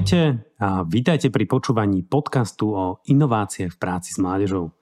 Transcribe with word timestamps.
Ahojte 0.00 0.48
a 0.56 0.80
vítajte 0.80 1.28
pri 1.28 1.44
počúvaní 1.44 2.00
podcastu 2.00 2.72
o 2.72 3.04
inováciách 3.04 3.76
v 3.76 3.80
práci 3.84 4.16
s 4.16 4.18
mládežou. 4.24 4.72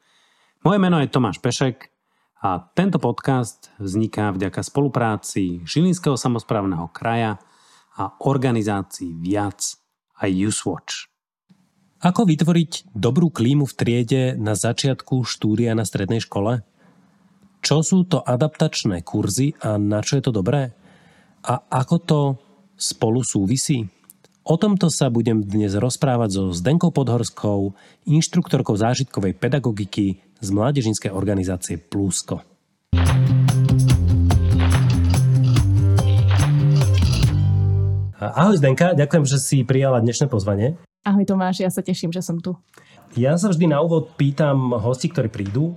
Moje 0.63 0.79
meno 0.79 1.03
je 1.03 1.11
Tomáš 1.11 1.43
Pešek 1.43 1.91
a 2.39 2.63
tento 2.71 3.03
podcast 3.03 3.75
vzniká 3.83 4.31
vďaka 4.31 4.63
spolupráci 4.63 5.67
Žilinského 5.67 6.15
samozprávneho 6.15 6.87
kraja 6.95 7.43
a 7.99 8.15
organizácií 8.23 9.19
Viac 9.19 9.59
a 10.23 10.31
Usewatch. 10.31 11.11
Ako 11.99 12.23
vytvoriť 12.23 12.95
dobrú 12.95 13.35
klímu 13.35 13.67
v 13.67 13.75
triede 13.75 14.23
na 14.39 14.55
začiatku 14.55 15.27
štúdia 15.27 15.75
na 15.75 15.83
strednej 15.83 16.23
škole? 16.23 16.63
Čo 17.59 17.83
sú 17.83 18.07
to 18.07 18.23
adaptačné 18.23 19.03
kurzy 19.03 19.51
a 19.67 19.83
na 19.83 19.99
čo 19.99 20.15
je 20.15 20.31
to 20.31 20.31
dobré? 20.31 20.79
A 21.43 21.59
ako 21.75 21.97
to 22.07 22.21
spolu 22.79 23.27
súvisí? 23.27 23.98
O 24.49 24.57
tomto 24.57 24.89
sa 24.89 25.13
budem 25.13 25.45
dnes 25.45 25.77
rozprávať 25.77 26.31
so 26.33 26.45
Zdenkou 26.57 26.89
Podhorskou, 26.89 27.77
inštruktorkou 28.09 28.81
zážitkovej 28.81 29.37
pedagogiky 29.37 30.25
z 30.41 30.49
mládežinskej 30.49 31.13
organizácie 31.13 31.77
Plusko. 31.77 32.41
Ahoj 38.17 38.57
Zdenka, 38.57 38.97
ďakujem, 38.97 39.25
že 39.29 39.37
si 39.37 39.69
prijala 39.69 40.01
dnešné 40.01 40.33
pozvanie. 40.33 40.81
Ahoj 41.05 41.29
Tomáš, 41.29 41.61
ja 41.61 41.69
sa 41.69 41.85
teším, 41.85 42.09
že 42.09 42.25
som 42.25 42.41
tu. 42.41 42.57
Ja 43.21 43.37
sa 43.37 43.53
vždy 43.53 43.69
na 43.69 43.85
úvod 43.85 44.17
pýtam 44.17 44.73
hosti, 44.73 45.13
ktorí 45.13 45.29
prídu, 45.29 45.77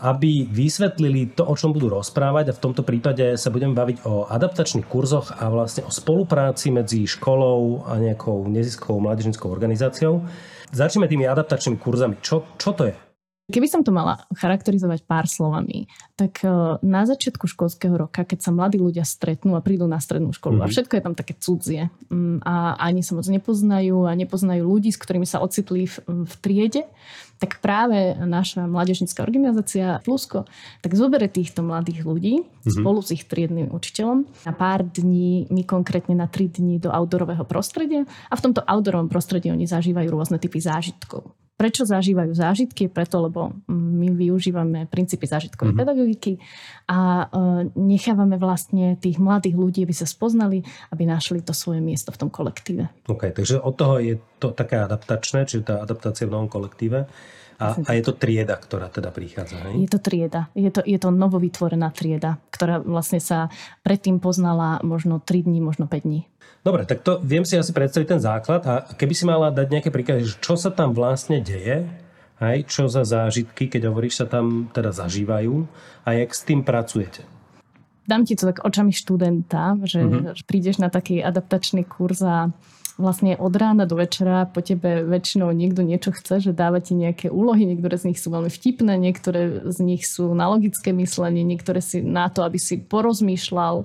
aby 0.00 0.46
vysvetlili 0.46 1.32
to, 1.32 1.48
o 1.48 1.54
čom 1.56 1.72
budú 1.72 1.88
rozprávať 1.88 2.52
a 2.52 2.56
v 2.56 2.62
tomto 2.62 2.82
prípade 2.84 3.40
sa 3.40 3.48
budem 3.48 3.72
baviť 3.72 4.04
o 4.04 4.28
adaptačných 4.28 4.84
kurzoch 4.84 5.32
a 5.40 5.48
vlastne 5.48 5.88
o 5.88 5.90
spolupráci 5.90 6.68
medzi 6.68 7.08
školou 7.08 7.88
a 7.88 7.96
nejakou 7.96 8.44
neziskovou 8.48 9.00
mládežnickou 9.00 9.48
organizáciou. 9.48 10.24
Začneme 10.72 11.08
tými 11.08 11.28
adaptačnými 11.28 11.76
kurzami. 11.80 12.16
Čo, 12.20 12.44
čo 12.56 12.72
to 12.72 12.88
je? 12.88 13.11
Keby 13.52 13.68
som 13.68 13.84
to 13.84 13.92
mala 13.92 14.24
charakterizovať 14.32 15.04
pár 15.04 15.28
slovami, 15.28 15.84
tak 16.16 16.40
e, 16.40 16.48
na 16.80 17.04
začiatku 17.04 17.44
školského 17.44 17.92
roka, 17.92 18.24
keď 18.24 18.40
sa 18.40 18.50
mladí 18.50 18.80
ľudia 18.80 19.04
stretnú 19.04 19.52
a 19.54 19.60
prídu 19.60 19.84
na 19.84 20.00
strednú 20.00 20.32
školu 20.32 20.56
mm-hmm. 20.56 20.64
a 20.64 20.68
mhm. 20.68 20.72
všetko 20.72 20.92
je 20.96 21.02
tam 21.04 21.14
také 21.14 21.34
cudzie 21.36 21.82
mm, 22.08 22.40
a 22.48 22.80
ani 22.80 23.04
sa 23.04 23.12
moc 23.12 23.28
nepoznajú 23.28 24.08
a 24.08 24.16
nepoznajú 24.16 24.64
ľudí, 24.64 24.88
s 24.88 24.98
ktorými 24.98 25.28
sa 25.28 25.44
ocitli 25.44 25.84
v, 25.84 25.96
v 26.08 26.34
triede, 26.40 26.88
tak 27.36 27.58
práve 27.58 28.14
naša 28.22 28.70
mládežnická 28.70 29.26
organizácia 29.26 29.98
Plusko 30.06 30.46
tak 30.78 30.94
zobere 30.94 31.26
týchto 31.26 31.60
mladých 31.60 32.06
ľudí 32.06 32.34
mm-hmm. 32.40 32.72
spolu 32.72 33.02
s 33.02 33.12
ich 33.12 33.26
triednym 33.28 33.68
učiteľom 33.74 34.24
na 34.48 34.52
pár 34.54 34.86
dní, 34.86 35.50
my 35.50 35.66
konkrétne 35.66 36.14
na 36.14 36.30
tri 36.30 36.46
dní 36.46 36.78
do 36.78 36.88
outdoorového 36.88 37.42
prostredia 37.44 38.06
a 38.30 38.34
v 38.38 38.44
tomto 38.48 38.62
outdoorovom 38.62 39.10
prostredí 39.10 39.50
oni 39.50 39.66
zažívajú 39.66 40.08
rôzne 40.08 40.38
typy 40.38 40.62
zážitkov. 40.62 41.41
Prečo 41.62 41.86
zažívajú 41.86 42.34
zážitky? 42.34 42.90
Preto, 42.90 43.22
lebo 43.22 43.54
my 43.70 44.10
využívame 44.10 44.90
princípy 44.90 45.30
zážitkovej 45.30 45.70
mm-hmm. 45.70 45.86
pedagogiky 45.86 46.32
a 46.90 46.98
e, 47.22 47.24
nechávame 47.78 48.34
vlastne 48.34 48.98
tých 48.98 49.22
mladých 49.22 49.54
ľudí, 49.54 49.86
aby 49.86 49.94
sa 49.94 50.10
spoznali, 50.10 50.66
aby 50.90 51.06
našli 51.06 51.38
to 51.38 51.54
svoje 51.54 51.78
miesto 51.78 52.10
v 52.10 52.18
tom 52.18 52.34
kolektíve. 52.34 52.90
OK, 53.06 53.30
takže 53.30 53.62
od 53.62 53.78
toho 53.78 54.02
je 54.02 54.18
to 54.42 54.50
také 54.50 54.82
adaptačné, 54.82 55.46
čiže 55.46 55.70
tá 55.70 55.74
adaptácia 55.78 56.26
v 56.26 56.34
novom 56.34 56.50
kolektíve. 56.50 57.06
A, 57.62 57.78
a 57.78 57.90
je 57.94 58.02
to 58.02 58.12
trieda, 58.18 58.58
ktorá 58.58 58.90
teda 58.90 59.14
prichádza, 59.14 59.62
hej? 59.70 59.86
Je 59.86 59.90
to 59.90 60.02
trieda. 60.02 60.50
Je 60.58 60.70
to, 60.74 60.82
je 60.82 60.98
to 60.98 61.14
novovytvorená 61.14 61.94
trieda, 61.94 62.42
ktorá 62.50 62.82
vlastne 62.82 63.22
sa 63.22 63.48
predtým 63.86 64.18
poznala 64.18 64.82
možno 64.82 65.22
3 65.22 65.46
dní, 65.46 65.62
možno 65.62 65.86
5 65.86 66.02
dní. 66.02 66.26
Dobre, 66.62 66.86
tak 66.86 67.02
to 67.02 67.18
viem 67.22 67.42
si 67.42 67.58
asi 67.58 67.74
predstaviť 67.74 68.06
ten 68.06 68.22
základ 68.22 68.62
a 68.66 68.86
keby 68.94 69.14
si 69.14 69.24
mala 69.26 69.50
dať 69.50 69.66
nejaké 69.66 69.90
príklady, 69.90 70.30
čo 70.38 70.54
sa 70.54 70.70
tam 70.70 70.94
vlastne 70.94 71.42
deje, 71.42 71.90
aj 72.42 72.58
čo 72.66 72.86
za 72.90 73.06
zážitky, 73.06 73.70
keď 73.70 73.90
hovoríš, 73.90 74.22
sa 74.22 74.26
tam 74.26 74.70
teda 74.70 74.90
zažívajú 74.90 75.66
a 76.06 76.08
jak 76.18 76.30
s 76.30 76.42
tým 76.42 76.66
pracujete? 76.66 77.22
Dám 78.02 78.26
ti 78.26 78.34
to 78.34 78.50
tak 78.50 78.66
očami 78.66 78.90
študenta, 78.90 79.78
že 79.86 80.02
mm-hmm. 80.02 80.42
prídeš 80.46 80.82
na 80.82 80.90
taký 80.90 81.22
adaptačný 81.22 81.86
kurz 81.86 82.18
a 82.26 82.50
vlastne 83.00 83.36
od 83.40 83.52
rána 83.56 83.88
do 83.88 83.96
večera 83.96 84.44
po 84.48 84.60
tebe 84.60 85.04
väčšinou 85.04 85.52
niekto 85.52 85.80
niečo 85.80 86.12
chce, 86.12 86.50
že 86.50 86.52
dáva 86.52 86.80
ti 86.80 86.92
nejaké 86.92 87.32
úlohy, 87.32 87.64
niektoré 87.64 87.96
z 87.96 88.12
nich 88.12 88.18
sú 88.20 88.28
veľmi 88.32 88.52
vtipné, 88.52 89.00
niektoré 89.00 89.64
z 89.68 89.78
nich 89.80 90.04
sú 90.04 90.32
na 90.36 90.48
logické 90.48 90.92
myslenie, 90.92 91.44
niektoré 91.44 91.80
si 91.80 92.04
na 92.04 92.28
to, 92.28 92.44
aby 92.44 92.60
si 92.60 92.80
porozmýšľal 92.80 93.84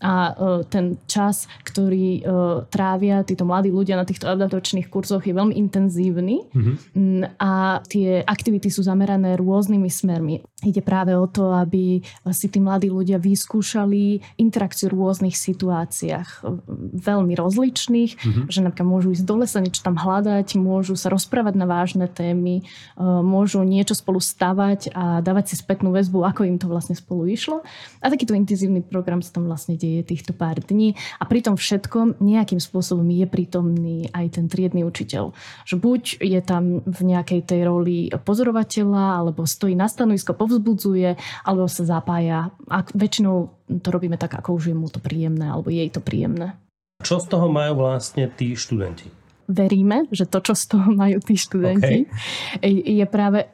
a 0.00 0.12
uh, 0.32 0.60
ten 0.68 0.96
čas, 1.08 1.48
ktorý 1.64 2.22
uh, 2.22 2.24
trávia 2.68 3.24
títo 3.24 3.44
mladí 3.44 3.68
ľudia 3.68 3.96
na 3.96 4.08
týchto 4.08 4.28
adaptačných 4.28 4.88
kurzoch 4.88 5.24
je 5.24 5.34
veľmi 5.36 5.54
intenzívny 5.56 6.48
mm-hmm. 6.52 7.40
a 7.40 7.80
tie 7.84 8.24
aktivity 8.24 8.72
sú 8.72 8.84
zamerané 8.84 9.36
rôznymi 9.36 9.88
smermi. 9.88 10.40
Ide 10.64 10.80
práve 10.80 11.12
o 11.12 11.28
to, 11.28 11.52
aby 11.52 12.00
si 12.32 12.48
tí 12.48 12.56
mladí 12.64 12.88
ľudia 12.88 13.20
vyskúšali 13.20 14.24
interakciu 14.40 14.88
v 14.88 14.96
rôznych 15.04 15.36
situáciách, 15.36 16.48
veľmi 16.96 17.36
rozličných, 17.36 18.12
mm-hmm 18.16 18.44
že 18.56 18.64
napríklad 18.64 18.88
môžu 18.88 19.08
ísť 19.12 19.26
do 19.26 19.36
lesa, 19.42 19.58
niečo 19.60 19.84
tam 19.84 19.98
hľadať, 19.98 20.56
môžu 20.56 20.94
sa 20.96 21.12
rozprávať 21.12 21.54
na 21.58 21.66
vážne 21.68 22.06
témy, 22.08 22.62
e, 22.62 23.02
môžu 23.04 23.60
niečo 23.66 23.92
spolu 23.92 24.22
stavať 24.22 24.96
a 24.96 25.20
dávať 25.20 25.52
si 25.52 25.54
spätnú 25.60 25.92
väzbu, 25.92 26.24
ako 26.24 26.48
im 26.48 26.56
to 26.56 26.70
vlastne 26.70 26.96
spolu 26.96 27.28
išlo. 27.28 27.60
A 28.00 28.08
takýto 28.08 28.32
intenzívny 28.32 28.80
program 28.80 29.20
sa 29.20 29.36
tam 29.36 29.50
vlastne 29.50 29.76
deje 29.76 30.06
týchto 30.06 30.32
pár 30.32 30.62
dní 30.62 30.96
a 31.20 31.28
pri 31.28 31.44
tom 31.44 31.58
všetkom 31.58 32.22
nejakým 32.22 32.62
spôsobom 32.62 33.04
je 33.12 33.26
prítomný 33.28 34.08
aj 34.14 34.40
ten 34.40 34.46
triedny 34.48 34.86
učiteľ. 34.86 35.36
Že 35.68 35.74
buď 35.76 36.02
je 36.22 36.40
tam 36.40 36.80
v 36.86 37.00
nejakej 37.02 37.40
tej 37.44 37.60
roli 37.66 38.08
pozorovateľa, 38.14 39.20
alebo 39.20 39.44
stojí 39.44 39.74
na 39.74 39.90
stanovisko, 39.90 40.32
povzbudzuje, 40.46 41.18
alebo 41.42 41.66
sa 41.66 41.82
zapája. 41.82 42.54
A 42.70 42.86
väčšinou 42.86 43.50
to 43.82 43.88
robíme 43.90 44.14
tak, 44.14 44.38
ako 44.38 44.62
už 44.62 44.70
je 44.70 44.76
mu 44.78 44.86
to 44.86 45.02
príjemné, 45.02 45.50
alebo 45.50 45.74
jej 45.74 45.90
to 45.90 45.98
príjemné. 45.98 46.54
Čo 47.02 47.18
z 47.18 47.26
toho 47.26 47.50
majú 47.50 47.82
vlastne 47.82 48.30
tí 48.30 48.54
študenti? 48.54 49.10
Veríme, 49.50 50.06
že 50.14 50.26
to, 50.26 50.38
čo 50.38 50.54
z 50.54 50.64
toho 50.70 50.88
majú 50.94 51.18
tí 51.18 51.34
študenti, 51.34 52.06
okay. 52.06 52.70
je 52.70 53.06
práve 53.10 53.50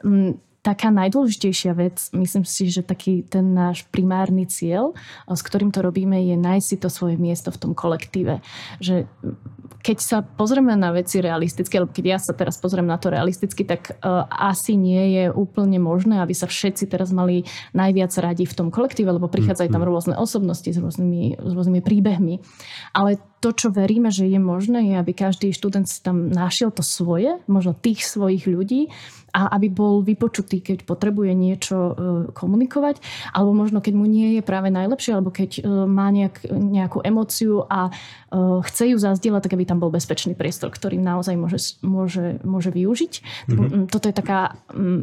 taká 0.63 0.87
najdôležitejšia 0.95 1.75
vec, 1.75 2.07
myslím 2.15 2.47
si, 2.47 2.71
že 2.71 2.87
taký 2.87 3.27
ten 3.27 3.51
náš 3.51 3.83
primárny 3.91 4.47
cieľ, 4.47 4.95
s 5.27 5.43
ktorým 5.43 5.75
to 5.75 5.83
robíme, 5.83 6.15
je 6.15 6.39
nájsť 6.39 6.65
si 6.65 6.77
to 6.79 6.87
svoje 6.87 7.19
miesto 7.19 7.51
v 7.51 7.59
tom 7.59 7.71
kolektíve. 7.75 8.39
Že 8.79 9.03
keď 9.81 9.97
sa 9.97 10.17
pozrieme 10.21 10.75
na 10.77 10.93
veci 10.93 11.23
realisticky, 11.23 11.79
alebo 11.79 11.95
keď 11.95 12.05
ja 12.05 12.19
sa 12.21 12.35
teraz 12.35 12.61
pozriem 12.61 12.85
na 12.85 13.01
to 13.01 13.09
realisticky, 13.09 13.65
tak 13.65 13.97
uh, 14.03 14.27
asi 14.29 14.77
nie 14.77 15.17
je 15.17 15.25
úplne 15.33 15.81
možné, 15.81 16.21
aby 16.21 16.35
sa 16.35 16.45
všetci 16.45 16.91
teraz 16.91 17.09
mali 17.09 17.47
najviac 17.73 18.13
radi 18.21 18.45
v 18.45 18.53
tom 18.53 18.67
kolektíve, 18.69 19.09
lebo 19.09 19.31
prichádzajú 19.31 19.69
tam 19.73 19.83
mhm. 19.83 19.89
rôzne 19.89 20.15
osobnosti 20.19 20.69
s 20.69 20.77
rôznymi, 20.77 21.41
s 21.41 21.51
rôznymi 21.51 21.81
príbehmi. 21.81 22.43
Ale 22.93 23.17
to, 23.43 23.51
čo 23.51 23.67
veríme, 23.75 24.07
že 24.07 24.23
je 24.23 24.39
možné, 24.39 24.87
je, 24.87 24.95
aby 24.95 25.11
každý 25.11 25.51
študent 25.51 25.83
si 25.83 25.99
tam 25.99 26.31
našiel 26.31 26.71
to 26.71 26.79
svoje, 26.79 27.43
možno 27.51 27.75
tých 27.75 28.07
svojich 28.07 28.47
ľudí 28.47 28.87
a 29.33 29.57
aby 29.57 29.67
bol 29.73 30.05
vypočutý, 30.05 30.61
keď 30.61 30.85
potrebuje 30.85 31.33
niečo 31.33 31.75
e, 31.75 31.93
komunikovať, 32.37 33.01
alebo 33.33 33.51
možno 33.57 33.81
keď 33.81 33.93
mu 33.97 34.05
nie 34.05 34.37
je 34.37 34.45
práve 34.45 34.69
najlepšie, 34.69 35.17
alebo 35.17 35.33
keď 35.33 35.51
e, 35.57 35.61
má 35.89 36.13
nejak, 36.13 36.45
nejakú 36.53 37.01
emóciu 37.01 37.65
a 37.65 37.89
e, 37.89 37.91
chce 38.69 38.93
ju 38.93 38.97
zazdieľať, 39.01 39.49
tak 39.49 39.57
aby 39.57 39.65
tam 39.65 39.81
bol 39.81 39.89
bezpečný 39.89 40.37
priestor, 40.37 40.69
ktorý 40.69 41.01
naozaj 41.01 41.33
môže, 41.33 41.81
môže, 41.81 42.37
môže 42.45 42.69
využiť. 42.69 43.13
Mm-hmm. 43.49 43.89
Toto 43.89 44.05
je 44.05 44.15
taká, 44.15 44.53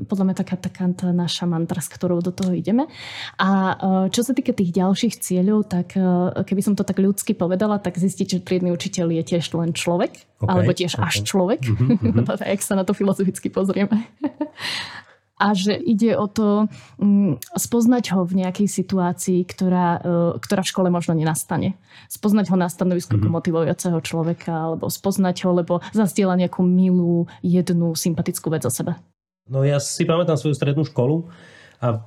podľa 0.07 0.25
mňa 0.31 0.37
taká, 0.39 0.55
taká 0.55 0.87
tá 0.95 1.11
naša 1.11 1.51
mantra, 1.51 1.83
s 1.83 1.91
ktorou 1.91 2.23
do 2.23 2.31
toho 2.31 2.55
ideme. 2.55 2.87
A 3.43 3.75
čo 4.15 4.23
sa 4.23 4.31
týka 4.31 4.55
tých 4.55 4.71
ďalších 4.71 5.19
cieľov, 5.19 5.67
tak 5.67 5.99
keby 6.47 6.63
som 6.63 6.79
to 6.79 6.87
tak 6.87 7.03
ľudsky 7.03 7.35
povedala, 7.35 7.83
tak 7.83 7.99
zistiť, 7.99 8.30
že 8.31 8.45
triedny 8.45 8.71
učiteľ 8.71 9.11
je 9.19 9.23
tiež 9.35 9.51
len 9.59 9.75
človek, 9.75 10.13
okay, 10.39 10.47
alebo 10.47 10.71
tiež 10.71 10.95
okay. 10.95 11.07
až 11.07 11.15
človek, 11.27 11.61
mm-hmm. 11.67 12.27
ak 12.39 12.61
sa 12.63 12.79
na 12.79 12.87
to 12.87 12.95
filozoficky 12.95 13.51
pozrieme. 13.51 14.07
a 15.41 15.57
že 15.57 15.73
ide 15.73 16.13
o 16.21 16.29
to 16.29 16.69
um, 17.01 17.41
spoznať 17.57 18.13
ho 18.13 18.29
v 18.29 18.45
nejakej 18.45 18.69
situácii, 18.69 19.41
ktorá, 19.49 19.89
uh, 20.05 20.33
ktorá 20.37 20.61
v 20.61 20.71
škole 20.71 20.89
možno 20.93 21.17
nenastane. 21.17 21.81
Spoznať 22.13 22.53
ho 22.53 22.57
na 22.61 22.69
stanovisku 22.69 23.17
mm-hmm. 23.17 23.33
motivujúceho 23.33 23.99
človeka, 24.05 24.53
alebo 24.53 24.93
spoznať 24.93 25.49
ho, 25.49 25.51
lebo 25.57 25.75
zastiela 25.97 26.37
nejakú 26.37 26.61
milú, 26.61 27.25
jednu, 27.41 27.97
sympatickú 27.97 28.53
vec 28.53 28.69
o 28.69 28.71
sebe. 28.71 29.01
No 29.49 29.65
ja 29.65 29.81
si 29.81 30.05
pamätám 30.05 30.37
svoju 30.37 30.55
strednú 30.55 30.85
školu 30.85 31.33
a 31.81 32.05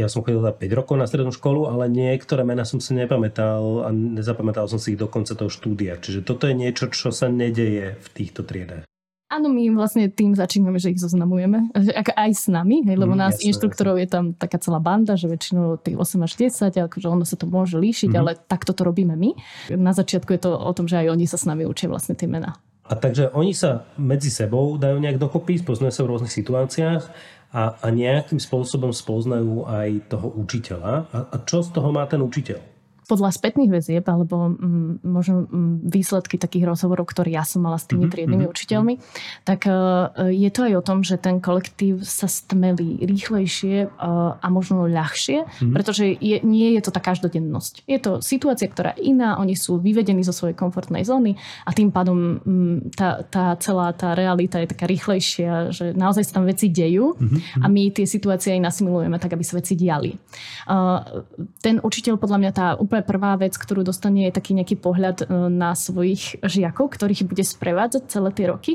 ja 0.00 0.08
som 0.08 0.24
chodil 0.24 0.40
5 0.40 0.56
rokov 0.72 0.96
na 0.96 1.04
strednú 1.04 1.30
školu, 1.30 1.68
ale 1.68 1.92
niektoré 1.92 2.42
mená 2.42 2.64
som 2.64 2.80
si 2.80 2.96
nepamätal 2.96 3.84
a 3.84 3.92
nezapamätal 3.92 4.66
som 4.66 4.80
si 4.80 4.96
ich 4.96 5.00
do 5.00 5.06
konca 5.06 5.36
toho 5.36 5.52
štúdia. 5.52 6.00
Čiže 6.00 6.24
toto 6.24 6.48
je 6.48 6.56
niečo, 6.56 6.88
čo 6.88 7.12
sa 7.12 7.28
nedeje 7.28 8.00
v 8.00 8.08
týchto 8.16 8.42
triedách. 8.42 8.88
Áno, 9.30 9.46
my 9.46 9.62
vlastne 9.78 10.10
tým 10.10 10.34
začíname, 10.34 10.82
že 10.82 10.90
ich 10.90 10.98
zoznamujeme. 10.98 11.70
Aj 11.94 12.32
s 12.34 12.50
nami, 12.50 12.82
hej, 12.82 12.98
lebo 12.98 13.14
mm, 13.14 13.20
nás 13.20 13.38
jasne, 13.38 13.54
inštruktorov 13.54 13.94
jasne. 13.94 14.02
je 14.02 14.08
tam 14.10 14.24
taká 14.34 14.58
celá 14.58 14.82
banda, 14.82 15.14
že 15.14 15.30
väčšinou 15.30 15.78
tých 15.78 15.94
8 15.94 16.26
až 16.26 16.32
10, 16.34 16.90
akože 16.90 17.06
ono 17.06 17.22
sa 17.22 17.38
to 17.38 17.46
môže 17.46 17.78
líšiť, 17.78 18.10
mm-hmm. 18.10 18.22
ale 18.26 18.34
takto 18.50 18.74
to 18.74 18.82
robíme 18.82 19.14
my. 19.14 19.38
Na 19.78 19.94
začiatku 19.94 20.34
je 20.34 20.40
to 20.42 20.50
o 20.50 20.72
tom, 20.74 20.90
že 20.90 21.06
aj 21.06 21.14
oni 21.14 21.30
sa 21.30 21.38
s 21.38 21.46
nami 21.46 21.62
učia 21.62 21.86
vlastne 21.86 22.18
tie 22.18 22.26
mená. 22.26 22.58
A 22.90 22.98
takže 22.98 23.30
oni 23.30 23.54
sa 23.54 23.86
medzi 23.94 24.34
sebou 24.34 24.74
dajú 24.74 24.98
nejak 24.98 25.22
dokopy, 25.22 25.62
spoznajú 25.62 25.94
sa 25.94 26.02
v 26.02 26.10
rôznych 26.10 26.34
situáciách 26.34 27.02
a, 27.54 27.62
a 27.78 27.86
nejakým 27.94 28.42
spôsobom 28.42 28.90
spoznajú 28.90 29.62
aj 29.70 30.10
toho 30.10 30.26
učiteľa. 30.34 31.06
A, 31.14 31.18
a 31.30 31.36
čo 31.46 31.62
z 31.62 31.70
toho 31.70 31.94
má 31.94 32.02
ten 32.10 32.18
učiteľ? 32.18 32.69
Podľa 33.10 33.34
spätných 33.34 33.74
väzieb 33.74 34.06
alebo 34.06 34.54
m, 34.54 35.02
možno 35.02 35.50
m, 35.50 35.82
výsledky 35.82 36.38
takých 36.38 36.70
rozhovorov, 36.70 37.10
ktoré 37.10 37.34
ja 37.34 37.42
som 37.42 37.66
mala 37.66 37.74
s 37.74 37.90
tými 37.90 38.06
mm-hmm. 38.06 38.14
triednymi 38.14 38.44
mhm. 38.46 38.52
učiteľmi, 38.54 38.94
tak 39.42 39.66
uh, 39.66 40.14
je 40.30 40.50
to 40.54 40.70
aj 40.70 40.74
o 40.78 40.86
tom, 40.86 41.02
že 41.02 41.18
ten 41.18 41.42
kolektív 41.42 42.06
sa 42.06 42.30
stmelí 42.30 43.02
rýchlejšie 43.02 43.90
uh, 43.90 44.38
a 44.38 44.46
možno 44.46 44.86
ľahšie, 44.86 45.42
mm-hmm. 45.42 45.74
pretože 45.74 46.06
je, 46.06 46.38
nie 46.46 46.78
je 46.78 46.80
to 46.86 46.94
tá 46.94 47.02
každodennosť. 47.02 47.82
Je 47.90 47.98
to 47.98 48.22
situácia, 48.22 48.70
ktorá 48.70 48.94
je 48.94 49.10
iná, 49.10 49.42
oni 49.42 49.58
sú 49.58 49.82
vyvedení 49.82 50.22
zo 50.22 50.30
svojej 50.30 50.54
komfortnej 50.54 51.02
zóny 51.02 51.34
a 51.66 51.74
tým 51.74 51.90
pádom 51.90 52.38
m, 52.46 52.94
tá, 52.94 53.26
tá 53.26 53.58
celá 53.58 53.90
tá 53.90 54.14
realita 54.14 54.62
je 54.62 54.70
taká 54.70 54.86
rýchlejšia, 54.86 55.74
že 55.74 55.90
naozaj 55.98 56.30
sa 56.30 56.38
tam 56.38 56.46
veci 56.46 56.70
dejú 56.70 57.18
mm-hmm. 57.18 57.64
a 57.64 57.66
my 57.66 57.82
tie 57.90 58.06
situácie 58.06 58.54
aj 58.54 58.62
nasimulujeme 58.62 59.18
tak, 59.18 59.34
aby 59.34 59.42
sa 59.42 59.58
veci 59.58 59.74
diali. 59.74 60.14
Uh, 60.70 61.26
ten 61.58 61.80
učiteľ 61.80 62.20
podľa 62.20 62.38
mňa 62.38 62.50
tá 62.52 62.66
úplne 62.76 62.99
úplne 63.00 63.08
prvá 63.08 63.32
vec, 63.40 63.56
ktorú 63.56 63.80
dostane, 63.82 64.28
je 64.28 64.36
taký 64.36 64.52
nejaký 64.52 64.76
pohľad 64.76 65.24
e, 65.24 65.26
na 65.48 65.72
svojich 65.72 66.44
žiakov, 66.44 66.92
ktorých 66.92 67.24
bude 67.24 67.40
sprevádzať 67.40 68.02
celé 68.12 68.30
tie 68.36 68.46
roky. 68.52 68.72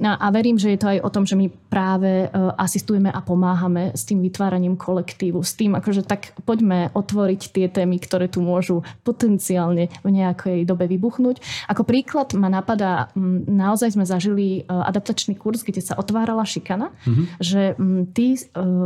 A 0.00 0.28
verím, 0.32 0.56
že 0.56 0.72
je 0.72 0.80
to 0.80 0.88
aj 0.88 0.98
o 1.04 1.12
tom, 1.12 1.24
že 1.28 1.36
my 1.36 1.52
práve 1.68 2.26
e, 2.26 2.28
asistujeme 2.56 3.12
a 3.12 3.20
pomáhame 3.20 3.92
s 3.92 4.08
tým 4.08 4.24
vytváraním 4.24 4.76
kolektívu, 4.76 5.44
s 5.44 5.52
tým, 5.56 5.76
akože 5.76 6.04
tak 6.04 6.32
poďme 6.48 6.92
otvoriť 6.96 7.42
tie 7.52 7.66
témy, 7.68 8.00
ktoré 8.00 8.28
tu 8.28 8.40
môžu 8.40 8.84
potenciálne 9.04 9.92
v 10.00 10.08
nejakej 10.08 10.64
dobe 10.64 10.88
vybuchnúť. 10.88 11.68
Ako 11.68 11.84
príklad 11.84 12.32
ma 12.36 12.48
napadá, 12.48 13.12
naozaj 13.48 13.96
sme 13.96 14.04
zažili 14.08 14.64
e, 14.64 14.68
adaptačný 14.68 15.36
kurz, 15.36 15.64
kde 15.64 15.84
sa 15.84 15.96
otvárala 15.96 16.44
šikana, 16.48 16.88
mm-hmm. 16.88 17.24
že 17.40 17.76
tí 18.16 18.36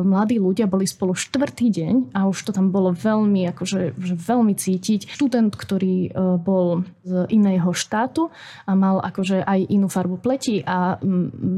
mladí 0.03 0.43
ľudia 0.43 0.67
boli 0.67 0.85
spolu 0.91 1.15
štvrtý 1.15 1.71
deň 1.71 1.95
a 2.19 2.27
už 2.27 2.51
to 2.51 2.51
tam 2.51 2.75
bolo 2.75 2.91
veľmi, 2.91 3.47
akože, 3.55 3.95
že 3.95 4.15
veľmi 4.19 4.53
cítiť 4.59 4.76
cítiť. 4.77 5.11
Študent, 5.13 5.53
ktorý 5.55 6.09
e, 6.09 6.11
bol 6.41 6.85
z 7.07 7.29
iného 7.31 7.71
štátu 7.71 8.29
a 8.67 8.73
mal 8.75 8.99
akože 8.99 9.47
aj 9.47 9.61
inú 9.71 9.87
farbu 9.87 10.19
pleti 10.19 10.61
a 10.67 10.99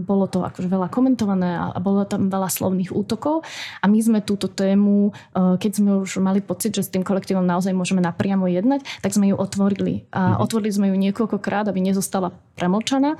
bolo 0.04 0.28
to 0.28 0.44
akože 0.44 0.68
veľa 0.68 0.92
komentované 0.92 1.56
a 1.56 1.78
bolo 1.80 2.04
tam 2.04 2.28
veľa 2.28 2.52
slovných 2.52 2.92
útokov 2.92 3.42
a 3.80 3.84
my 3.88 3.98
sme 3.98 4.18
túto 4.20 4.50
tému, 4.52 5.10
e, 5.10 5.56
keď 5.56 5.72
sme 5.72 5.90
už 6.04 6.20
mali 6.20 6.44
pocit, 6.44 6.76
že 6.76 6.84
s 6.84 6.92
tým 6.92 7.06
kolektívom 7.06 7.44
naozaj 7.44 7.72
môžeme 7.72 8.04
napriamo 8.04 8.44
jednať, 8.50 8.84
tak 9.00 9.14
sme 9.14 9.32
ju 9.32 9.36
otvorili. 9.38 10.04
A 10.12 10.36
mhm. 10.36 10.44
otvorili 10.44 10.70
sme 10.74 10.86
ju 10.92 10.96
niekoľkokrát, 10.98 11.70
aby 11.70 11.80
nezostala 11.80 12.34
premlčaná 12.58 13.16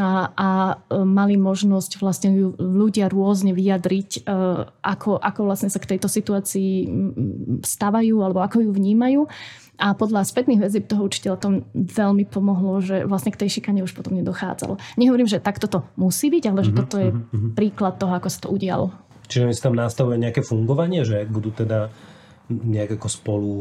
a, 0.00 0.10
a 0.34 0.48
e, 0.88 1.04
mali 1.04 1.36
možnosť 1.38 2.00
vlastne 2.00 2.34
ju 2.34 2.48
ľudia 2.58 3.06
rôzne 3.12 3.52
vyjadriť, 3.52 4.24
ako, 4.82 5.20
ako 5.20 5.40
vlastne 5.44 5.68
sa 5.68 5.80
k 5.80 5.96
tejto 5.96 6.08
situácii 6.08 6.88
stavajú 7.62 8.24
alebo 8.24 8.40
ako 8.40 8.64
ju 8.64 8.70
vnímajú. 8.72 9.27
A 9.78 9.94
podľa 9.94 10.26
spätných 10.26 10.58
väzieb 10.58 10.90
toho 10.90 11.06
učiteľa 11.06 11.38
to 11.38 11.48
veľmi 11.74 12.26
pomohlo, 12.26 12.82
že 12.82 13.06
vlastne 13.06 13.30
k 13.30 13.46
tej 13.46 13.58
šikane 13.58 13.86
už 13.86 13.94
potom 13.94 14.18
nedochádzalo. 14.18 14.74
Nehovorím, 14.98 15.30
že 15.30 15.38
takto 15.38 15.70
to 15.70 15.86
musí 15.94 16.34
byť, 16.34 16.44
ale 16.50 16.66
že 16.66 16.74
mm-hmm, 16.74 16.80
toto 16.82 16.96
je 16.98 17.08
mm-hmm. 17.14 17.52
príklad 17.54 17.94
toho, 17.94 18.10
ako 18.10 18.26
sa 18.26 18.38
to 18.42 18.48
udialo. 18.50 18.90
Čiže 19.30 19.54
si 19.54 19.62
tam 19.62 19.78
nastavuje 19.78 20.18
nejaké 20.18 20.42
fungovanie, 20.42 21.06
že 21.06 21.22
ak 21.22 21.30
budú 21.30 21.54
teda 21.54 21.94
nejak 22.50 22.98
ako 22.98 23.08
spolu 23.12 23.52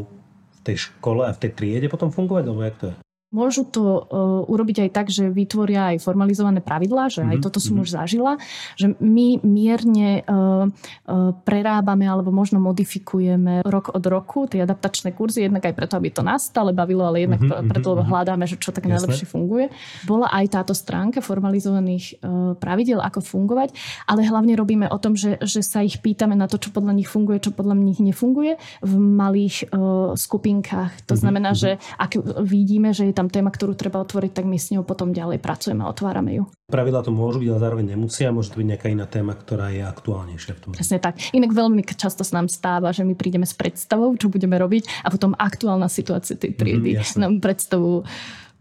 v 0.58 0.60
tej 0.66 0.90
škole 0.90 1.22
a 1.22 1.36
v 1.36 1.42
tej 1.44 1.52
triede 1.54 1.88
potom 1.92 2.10
fungovať, 2.10 2.44
alebo 2.50 2.66
jak 2.66 2.78
to 2.81 2.86
je? 2.90 2.96
Môžu 3.27 3.68
to 3.68 3.83
uh, 3.83 4.47
urobiť 4.47 4.88
aj 4.88 4.89
tak, 4.95 5.07
že 5.12 5.27
vytvoria 5.27 5.91
aj 5.91 6.00
formalizované 6.00 6.63
pravidlá, 6.63 7.12
že 7.12 7.19
mm-hmm. 7.19 7.31
aj 7.35 7.38
mhm, 7.38 7.44
toto 7.44 7.59
som 7.59 7.75
mm-hmm. 7.75 7.83
už 7.83 7.89
zažila, 7.91 8.33
že 8.79 8.88
my 9.03 9.44
mierne 9.44 10.24
uh, 10.24 10.63
uh, 10.71 11.35
prerábame 11.44 12.07
alebo 12.07 12.31
možno 12.31 12.63
modifikujeme 12.63 13.68
rok 13.68 13.91
od 13.91 14.00
roku 14.07 14.47
tie 14.47 14.63
adaptačné 14.63 15.12
kurzy, 15.12 15.44
jednak 15.44 15.68
aj 15.68 15.75
preto, 15.75 16.00
aby 16.00 16.07
to 16.07 16.24
nás 16.24 16.47
stále 16.47 16.71
bavilo, 16.71 17.03
ale 17.03 17.27
jednak 17.27 17.44
mm-hmm. 17.44 17.68
preto, 17.68 18.00
lebo 18.00 18.07
mhm. 18.07 18.12
hľadáme, 18.15 18.47
že 18.47 18.56
čo 18.63 18.71
tak 18.71 18.88
Jasne. 18.88 18.95
najlepšie 18.95 19.27
funguje. 19.27 19.75
Bola 20.07 20.31
aj 20.31 20.63
táto 20.63 20.71
stránka 20.71 21.19
formalizovaných 21.19 22.24
uh, 22.24 22.56
pravidel, 22.56 23.03
ako 23.03 23.19
fungovať, 23.19 23.75
ale 24.07 24.24
hlavne 24.24 24.56
robíme 24.56 24.88
o 24.88 24.95
tom, 25.03 25.19
že, 25.19 25.35
že 25.44 25.59
sa 25.68 25.83
ich 25.83 26.00
pýtame 26.00 26.39
na 26.39 26.47
to, 26.47 26.56
čo 26.56 26.71
podľa 26.71 26.95
nich 26.95 27.12
funguje, 27.12 27.44
čo 27.44 27.51
podľa 27.51 27.75
nich 27.75 28.00
nefunguje 28.00 28.56
v 28.79 28.94
malých 28.95 29.68
uh, 29.75 30.15
skupinkách. 30.15 31.12
To 31.12 31.12
mm-hmm. 31.12 31.19
znamená, 31.19 31.51
že 31.51 31.75
ak 32.00 32.24
vidíme, 32.39 32.95
že 32.95 33.12
je 33.12 33.17
tam 33.18 33.34
téma, 33.34 33.50
ktorú 33.50 33.74
treba 33.74 33.98
otvoriť, 34.06 34.31
tak 34.38 34.46
my 34.46 34.62
s 34.62 34.69
ňou 34.69 34.86
potom 34.86 35.10
ďalej 35.10 35.42
pracujeme 35.42 35.81
a 35.81 35.90
otvárame 35.90 36.38
ju. 36.38 36.44
Pravidla 36.69 37.02
to 37.02 37.10
môžu 37.10 37.42
byť, 37.42 37.50
ale 37.50 37.64
zároveň 37.66 37.86
nemusia. 37.98 38.30
Môže 38.30 38.54
to 38.54 38.62
byť 38.62 38.68
nejaká 38.69 38.88
iná 38.94 39.10
téma, 39.10 39.34
ktorá 39.34 39.74
je 39.74 39.81
aktuálnejšia 39.81 40.54
v 40.54 40.60
tom. 40.62 40.69
Presne 40.78 41.02
tak. 41.02 41.18
Inak 41.34 41.58
veľmi 41.58 41.81
často 41.98 42.22
sa 42.22 42.38
nám 42.38 42.54
stáva, 42.54 42.94
že 42.94 43.02
my 43.02 43.18
prídeme 43.18 43.50
s 43.50 43.58
predstavou, 43.58 44.14
čo 44.14 44.30
budeme 44.30 44.54
robiť 44.62 45.02
a 45.02 45.10
potom 45.10 45.34
aktuálna 45.34 45.90
situácia 45.90 46.38
tej 46.38 46.54
triedy 46.54 47.02
mm, 47.02 47.18
nám 47.18 47.42
predstavu 47.42 48.06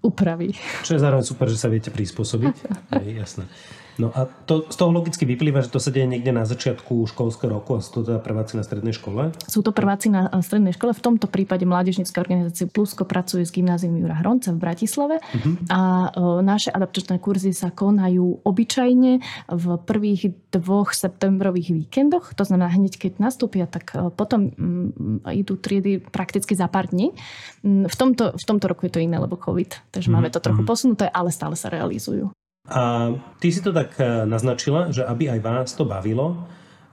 upraví. 0.00 0.54
Čo 0.86 0.96
je 0.96 1.02
zároveň 1.02 1.24
super, 1.26 1.50
že 1.50 1.58
sa 1.60 1.68
viete 1.68 1.90
prispôsobiť. 1.92 2.54
je, 3.04 3.12
jasné. 3.20 3.44
No 3.96 4.12
a 4.12 4.28
to, 4.44 4.68
z 4.68 4.76
toho 4.76 4.92
logicky 4.92 5.24
vyplýva, 5.24 5.64
že 5.64 5.72
to 5.72 5.80
sa 5.80 5.88
deje 5.88 6.04
niekde 6.04 6.28
na 6.28 6.44
začiatku 6.44 7.08
školského 7.08 7.48
roku 7.48 7.76
a 7.76 7.80
sú 7.80 8.00
to 8.00 8.12
teda 8.12 8.20
prváci 8.20 8.60
na 8.60 8.64
strednej 8.64 8.92
škole? 8.92 9.32
Sú 9.48 9.64
to 9.64 9.72
prváci 9.72 10.12
na 10.12 10.28
strednej 10.44 10.76
škole. 10.76 10.92
V 10.92 11.00
tomto 11.00 11.26
prípade 11.32 11.64
Mládežnícka 11.64 12.20
organizácia 12.20 12.68
Plusko 12.68 13.08
pracuje 13.08 13.48
s 13.48 13.52
gymnázium 13.56 13.96
Jura 13.96 14.20
Hronca 14.20 14.52
v 14.52 14.60
Bratislave 14.60 15.16
uh-huh. 15.20 15.72
a 15.72 15.80
o, 16.12 16.44
naše 16.44 16.68
adaptačné 16.68 17.16
kurzy 17.24 17.56
sa 17.56 17.72
konajú 17.72 18.44
obyčajne 18.44 19.12
v 19.48 19.64
prvých 19.88 20.36
dvoch 20.52 20.92
septembrových 20.92 21.72
víkendoch. 21.72 22.36
To 22.36 22.44
znamená, 22.44 22.68
hneď 22.76 23.00
keď 23.00 23.12
nastúpia, 23.16 23.64
tak 23.64 23.96
o, 23.96 24.12
potom 24.12 24.52
m, 24.60 25.20
idú 25.32 25.56
triedy 25.56 26.04
prakticky 26.04 26.52
za 26.52 26.68
pár 26.68 26.92
dní. 26.92 27.16
V 27.64 27.96
tomto, 27.96 28.36
v 28.36 28.44
tomto 28.44 28.68
roku 28.68 28.84
je 28.86 28.92
to 28.92 29.00
iné, 29.00 29.16
lebo 29.16 29.40
COVID, 29.40 29.88
takže 29.88 30.12
uh-huh. 30.12 30.20
máme 30.20 30.28
to 30.28 30.44
trochu 30.44 30.68
posunuté, 30.68 31.08
ale 31.08 31.32
stále 31.32 31.56
sa 31.56 31.72
realizujú. 31.72 32.28
A 32.66 33.14
ty 33.38 33.54
si 33.54 33.62
to 33.62 33.70
tak 33.70 33.94
e, 34.02 34.26
naznačila, 34.26 34.90
že 34.90 35.06
aby 35.06 35.30
aj 35.30 35.40
vás 35.40 35.68
to 35.78 35.86
bavilo, 35.86 36.34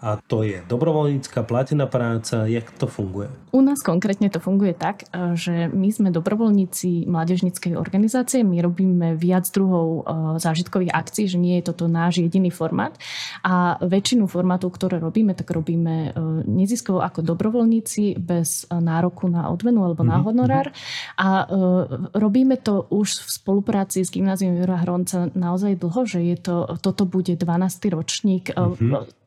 a 0.04 0.20
to 0.20 0.44
je 0.44 0.60
dobrovoľnícka 0.68 1.48
platená 1.48 1.88
práca, 1.88 2.44
jak 2.44 2.68
to 2.76 2.92
funguje? 2.92 3.32
U 3.56 3.64
nás 3.64 3.80
konkrétne 3.80 4.28
to 4.28 4.44
funguje 4.44 4.76
tak, 4.76 5.08
e, 5.08 5.40
že 5.40 5.72
my 5.72 5.88
sme 5.96 6.12
dobrovoľníci 6.12 7.08
mládežnickej 7.08 7.80
organizácie, 7.80 8.44
my 8.44 8.60
robíme 8.60 9.16
viac 9.16 9.48
druhov 9.48 9.88
e, 9.88 10.02
zážitkových 10.44 10.92
akcií, 10.92 11.32
že 11.32 11.40
nie 11.40 11.56
je 11.64 11.72
toto 11.72 11.88
náš 11.88 12.20
jediný 12.20 12.52
formát 12.52 13.00
a 13.48 13.80
väčšinu 13.80 14.28
formátov, 14.28 14.76
ktoré 14.76 15.00
robíme, 15.00 15.32
tak 15.40 15.48
robíme 15.56 16.12
neziskovo 16.44 17.00
ako 17.00 17.24
dobrovoľníci 17.24 18.20
bez 18.20 18.68
nároku 18.68 19.32
na 19.32 19.48
odmenu 19.48 19.88
alebo 19.88 20.04
na 20.04 20.20
mhm, 20.20 20.24
honorár 20.28 20.68
mhm. 20.68 20.76
a 21.16 21.28
robíme 22.12 22.60
to 22.60 22.92
už 22.92 23.24
v 23.24 23.30
spolupráci 23.32 24.04
s 24.04 24.12
gymnázium 24.12 24.60
Jura 24.60 24.84
Hronca 24.84 25.32
naozaj 25.32 25.80
dlho, 25.80 26.02
že 26.04 26.20
je 26.20 26.36
to, 26.36 26.56
toto 26.84 27.08
bude 27.08 27.32
12. 27.40 27.48
ročník 27.88 28.52
mm-hmm 28.52 29.23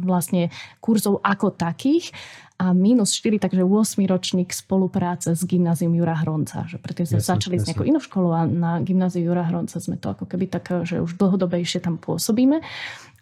vlastne 0.00 0.50
kurzov 0.82 1.22
ako 1.22 1.54
takých 1.54 2.10
a 2.56 2.72
minus 2.72 3.12
4, 3.20 3.36
takže 3.36 3.60
8 3.60 4.00
ročník 4.08 4.48
spolupráce 4.48 5.36
s 5.36 5.44
gymnázium 5.44 5.92
Jura 5.92 6.16
Hronca. 6.16 6.64
Že 6.64 6.80
preto 6.80 7.04
sme 7.04 7.20
jasne, 7.20 7.32
začali 7.36 7.54
jasne. 7.60 7.64
s 7.64 7.68
nejakou 7.68 7.84
inou 7.84 8.00
školou 8.00 8.32
a 8.32 8.48
na 8.48 8.80
gymnáziu 8.80 9.28
Jura 9.28 9.44
Hronca 9.44 9.76
sme 9.76 10.00
to 10.00 10.16
ako 10.16 10.24
keby 10.24 10.48
tak, 10.48 10.72
že 10.88 11.04
už 11.04 11.20
dlhodobejšie 11.20 11.84
tam 11.84 12.00
pôsobíme. 12.00 12.64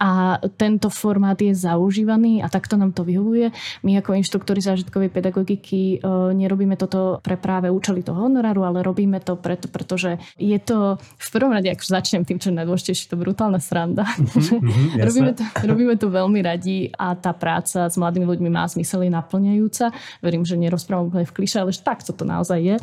A 0.02 0.42
tento 0.58 0.90
formát 0.90 1.38
je 1.38 1.54
zaužívaný 1.54 2.42
a 2.42 2.50
takto 2.50 2.74
nám 2.74 2.92
to 2.92 3.06
vyhovuje. 3.06 3.54
My 3.86 4.02
ako 4.02 4.18
inštruktori 4.18 4.58
zážitkovej 4.58 5.10
pedagogiky 5.10 5.98
e, 5.98 6.08
nerobíme 6.34 6.74
toto 6.74 7.22
pre 7.22 7.38
práve 7.38 7.70
účely 7.70 8.02
toho 8.02 8.26
honoráru, 8.26 8.66
ale 8.66 8.82
robíme 8.82 9.22
to 9.22 9.38
preto, 9.38 9.70
pretože 9.70 10.18
je 10.34 10.58
to 10.58 10.98
v 10.98 11.28
prvom 11.30 11.54
rade, 11.54 11.70
ak 11.70 11.78
začnem 11.78 12.26
tým, 12.26 12.42
čo 12.42 12.50
je 12.50 12.58
najdôležitejšie, 12.58 13.10
to 13.10 13.16
brutálna 13.20 13.62
sranda. 13.62 14.06
Mm-hmm, 14.54 15.02
robíme, 15.02 15.32
to, 15.34 15.44
robíme 15.66 15.94
to 15.98 16.06
veľmi 16.08 16.40
radi 16.40 16.88
a 16.94 17.12
tá 17.18 17.36
práca 17.36 17.90
s 17.90 17.96
mladými 18.00 18.24
ľuďmi 18.24 18.48
má 18.48 18.64
zmysel, 18.64 19.04
je 19.04 19.12
naplňajúca. 19.12 19.92
Verím, 20.24 20.46
že 20.46 20.56
nerozprávam 20.56 21.12
úplne 21.12 21.28
v 21.28 21.34
kliše, 21.36 21.60
ale 21.60 21.74
že 21.74 21.84
tak 21.84 22.00
to 22.00 22.12
naozaj 22.24 22.60
je. 22.60 22.76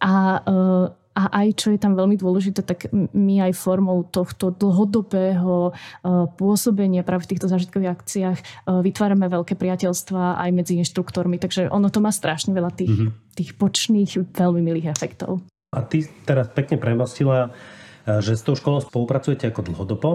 A 0.00 0.40
uh, 0.40 0.99
a 1.20 1.44
aj 1.44 1.48
čo 1.60 1.68
je 1.76 1.78
tam 1.80 1.92
veľmi 1.92 2.16
dôležité, 2.16 2.64
tak 2.64 2.88
my 3.12 3.44
aj 3.44 3.52
formou 3.60 4.00
tohto 4.08 4.48
dlhodobého 4.56 5.70
uh, 5.70 6.24
pôsobenia 6.40 7.04
práve 7.04 7.28
v 7.28 7.36
týchto 7.36 7.52
zážitkových 7.52 7.92
akciách 7.92 8.38
uh, 8.40 8.80
vytvárame 8.80 9.28
veľké 9.28 9.60
priateľstva 9.60 10.40
aj 10.40 10.50
medzi 10.56 10.80
inštruktormi, 10.80 11.36
takže 11.36 11.68
ono 11.68 11.92
to 11.92 12.00
má 12.00 12.08
strašne 12.08 12.56
veľa 12.56 12.72
tých, 12.72 12.96
mm-hmm. 12.96 13.36
tých 13.36 13.50
počných, 13.60 14.10
veľmi 14.32 14.64
milých 14.64 14.88
efektov. 14.88 15.44
A 15.76 15.84
ty 15.84 16.08
teraz 16.24 16.48
pekne 16.56 16.80
premostila, 16.80 17.52
uh, 17.52 18.24
že 18.24 18.40
s 18.40 18.42
tou 18.42 18.56
školou 18.56 18.80
spolupracujete 18.80 19.52
ako 19.52 19.60
dlhodobo. 19.68 20.12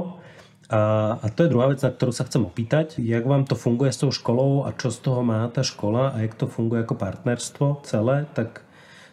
A, 0.65 1.13
a 1.21 1.29
to 1.29 1.45
je 1.45 1.53
druhá 1.53 1.69
vec, 1.69 1.77
na 1.85 1.93
ktorú 1.93 2.09
sa 2.09 2.25
chcem 2.25 2.41
opýtať. 2.41 2.97
Jak 2.97 3.21
vám 3.21 3.45
to 3.45 3.53
funguje 3.53 3.93
s 3.93 4.01
tou 4.01 4.09
školou 4.09 4.65
a 4.65 4.74
čo 4.74 4.89
z 4.89 4.97
toho 4.97 5.21
má 5.21 5.45
tá 5.53 5.62
škola 5.62 6.09
a 6.09 6.25
jak 6.25 6.33
to 6.33 6.50
funguje 6.50 6.81
ako 6.81 6.97
partnerstvo 6.97 7.85
celé, 7.85 8.25
tak 8.33 8.64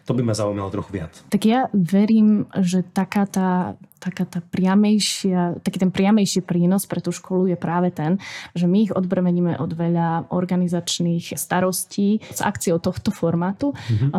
to 0.05 0.13
by 0.13 0.23
ma 0.23 0.33
zaujímalo 0.33 0.69
trochu 0.69 0.91
viac. 0.93 1.23
Tak 1.29 1.41
ja 1.45 1.59
verím, 1.73 2.45
že 2.59 2.83
taká 2.83 3.25
tá 3.25 3.79
taká 4.03 4.27
tá 4.27 4.43
priamejšia, 4.43 5.63
taký 5.63 5.79
ten 5.79 5.91
priamejší 5.95 6.43
prínos 6.43 6.83
pre 6.83 6.99
tú 6.99 7.15
školu 7.15 7.47
je 7.47 7.57
práve 7.57 7.95
ten, 7.95 8.19
že 8.51 8.67
my 8.67 8.77
ich 8.83 8.91
odbremeníme 8.91 9.55
od 9.63 9.71
veľa 9.71 10.27
organizačných 10.27 11.39
starostí 11.39 12.19
s 12.19 12.43
akciou 12.43 12.83
tohto 12.83 13.15
formátu 13.15 13.71
mm-hmm. 13.71 14.11